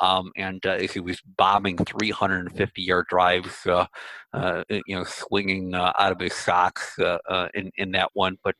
[0.00, 3.84] Um, and uh, he was bombing 350 yard drives, uh,
[4.32, 8.38] uh, you know, swinging uh, out of his socks uh, uh, in in that one.
[8.42, 8.54] But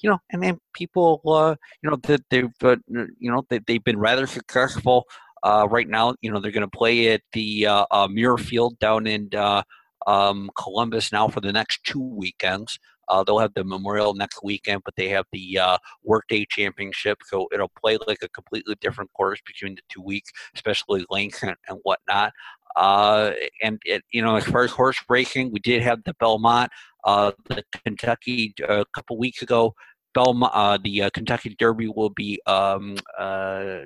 [0.00, 1.20] you know, and then people,
[1.82, 5.04] you know, that they've you know they, they've been rather successful.
[5.44, 9.28] right now, you know, they're going to play at the Muirfield down in
[10.06, 12.78] um, Columbus now for the next two weekends.
[13.08, 17.48] Uh, they'll have the Memorial next weekend, but they have the uh, Workday Championship, so
[17.52, 21.78] it'll play like a completely different course between the two weeks, especially length and, and
[21.82, 22.32] whatnot.
[22.76, 26.70] Uh, and it, you know, as far as horse racing, we did have the Belmont,
[27.04, 29.74] uh, the Kentucky uh, a couple weeks ago.
[30.14, 33.84] Belmont, uh, the uh, Kentucky Derby will be um, uh,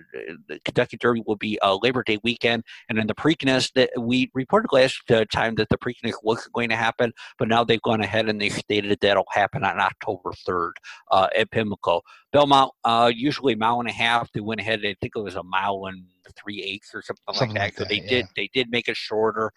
[0.49, 4.31] the Kentucky Derby will be uh, Labor Day weekend, and then the Preakness that we
[4.35, 8.01] reported last uh, time that the Preakness wasn't going to happen, but now they've gone
[8.01, 10.75] ahead and they stated that'll happen on October third
[11.11, 12.03] uh, at Pimlico.
[12.33, 12.73] Belmont
[13.15, 14.31] usually a mile and a half.
[14.33, 14.81] They went ahead.
[14.81, 16.05] I think it was a mile and
[16.37, 17.85] three eighths or something, something like that.
[17.85, 18.09] so they yeah.
[18.09, 19.53] did they did make it shorter.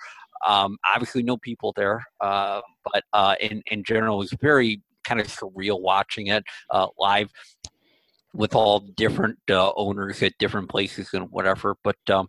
[0.47, 3.03] Um, obviously, no people there, but
[3.41, 7.29] in in general, it was very kind of surreal watching it uh, live
[8.33, 11.75] with all different uh, owners at different places and whatever.
[11.83, 12.27] But um,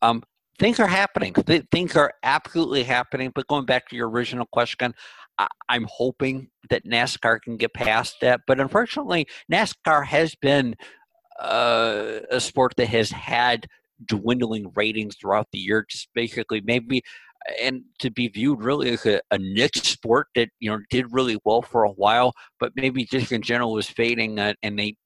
[0.00, 0.22] um,
[0.58, 1.34] things are happening.
[1.34, 3.32] Th- things are absolutely happening.
[3.34, 4.94] But going back to your original question,
[5.38, 8.42] I- I'm hoping that NASCAR can get past that.
[8.46, 10.76] But unfortunately, NASCAR has been
[11.40, 13.66] uh, a sport that has had
[14.04, 15.84] dwindling ratings throughout the year.
[15.88, 17.02] Just basically, maybe
[17.60, 21.38] and to be viewed really as a, a, niche sport that you know did really
[21.44, 24.96] well for a while, but maybe just in general was fading, uh, and they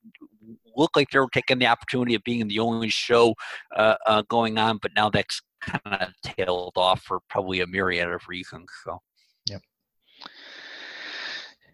[0.76, 3.34] look like they're taking the opportunity of being the only show
[3.76, 8.10] uh, uh, going on, but now that's kind of tailed off for probably a myriad
[8.10, 8.68] of reasons.
[8.84, 8.98] So,
[9.48, 9.60] yep.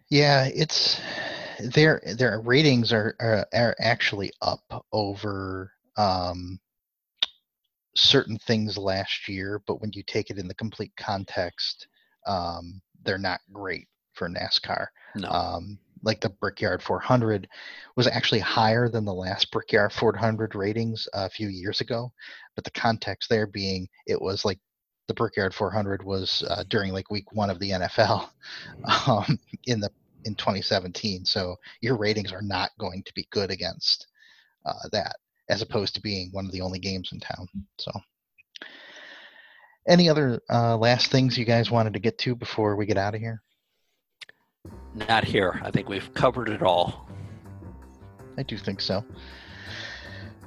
[0.09, 1.01] Yeah, it's
[1.59, 6.59] their their ratings are are, are actually up over um,
[7.95, 11.87] certain things last year, but when you take it in the complete context,
[12.25, 14.87] um, they're not great for NASCAR.
[15.15, 15.29] No.
[15.29, 17.47] Um, like the Brickyard 400
[17.95, 22.11] was actually higher than the last Brickyard 400 ratings a few years ago,
[22.55, 24.59] but the context there being it was like
[25.07, 28.29] the Brickyard 400 was uh, during like week one of the NFL
[29.07, 29.91] um, in the
[30.23, 31.25] in 2017.
[31.25, 34.07] So your ratings are not going to be good against
[34.65, 35.15] uh, that
[35.51, 37.47] as opposed to being one of the only games in town.
[37.77, 37.91] So,
[39.87, 43.13] any other uh, last things you guys wanted to get to before we get out
[43.13, 43.43] of here?
[44.93, 45.59] Not here.
[45.63, 47.07] I think we've covered it all.
[48.37, 49.03] I do think so.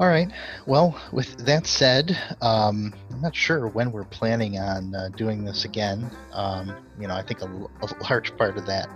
[0.00, 0.28] All right.
[0.66, 5.64] Well, with that said, um, I'm not sure when we're planning on uh, doing this
[5.64, 6.10] again.
[6.32, 8.88] Um, you know, I think a, a large part of that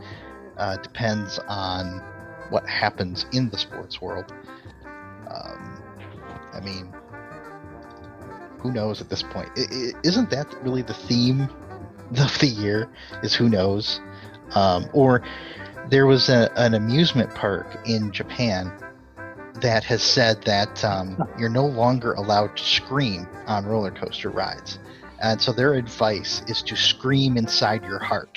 [0.57, 2.03] uh, depends on
[2.51, 4.33] what happens in the sports world.
[5.29, 5.78] Um,
[6.59, 6.93] I mean,
[8.59, 9.51] who knows at this point?
[9.57, 11.43] is isn't that really the theme
[12.19, 12.91] of the year?
[13.23, 14.01] Is who knows?
[14.55, 15.23] Um, or
[15.89, 18.73] there was a, an amusement park in Japan
[19.61, 24.81] that has said that um, you're no longer allowed to scream on roller coaster rides.
[25.21, 28.37] And so their advice is to scream inside your heart.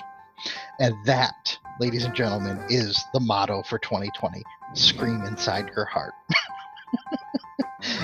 [0.79, 4.43] And that, ladies and gentlemen, is the motto for 2020
[4.73, 6.13] scream inside your heart.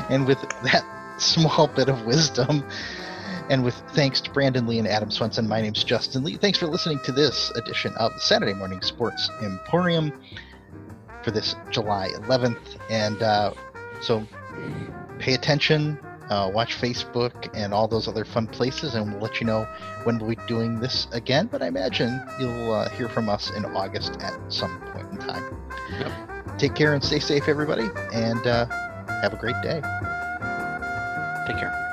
[0.10, 0.84] and with that
[1.18, 2.64] small bit of wisdom,
[3.50, 6.36] and with thanks to Brandon Lee and Adam Swenson, my name's Justin Lee.
[6.36, 10.12] Thanks for listening to this edition of the Saturday Morning Sports Emporium
[11.24, 12.78] for this July 11th.
[12.90, 13.54] And uh,
[14.02, 14.26] so
[15.20, 15.98] pay attention,
[16.30, 19.68] uh, watch Facebook and all those other fun places, and we'll let you know
[20.04, 21.48] when we'll be doing this again.
[21.52, 25.44] But I imagine you'll uh, hear from us in August at some point in time.
[26.00, 26.58] Yep.
[26.58, 28.66] Take care and stay safe, everybody, and uh,
[29.22, 29.82] have a great day.
[31.48, 31.87] Take care.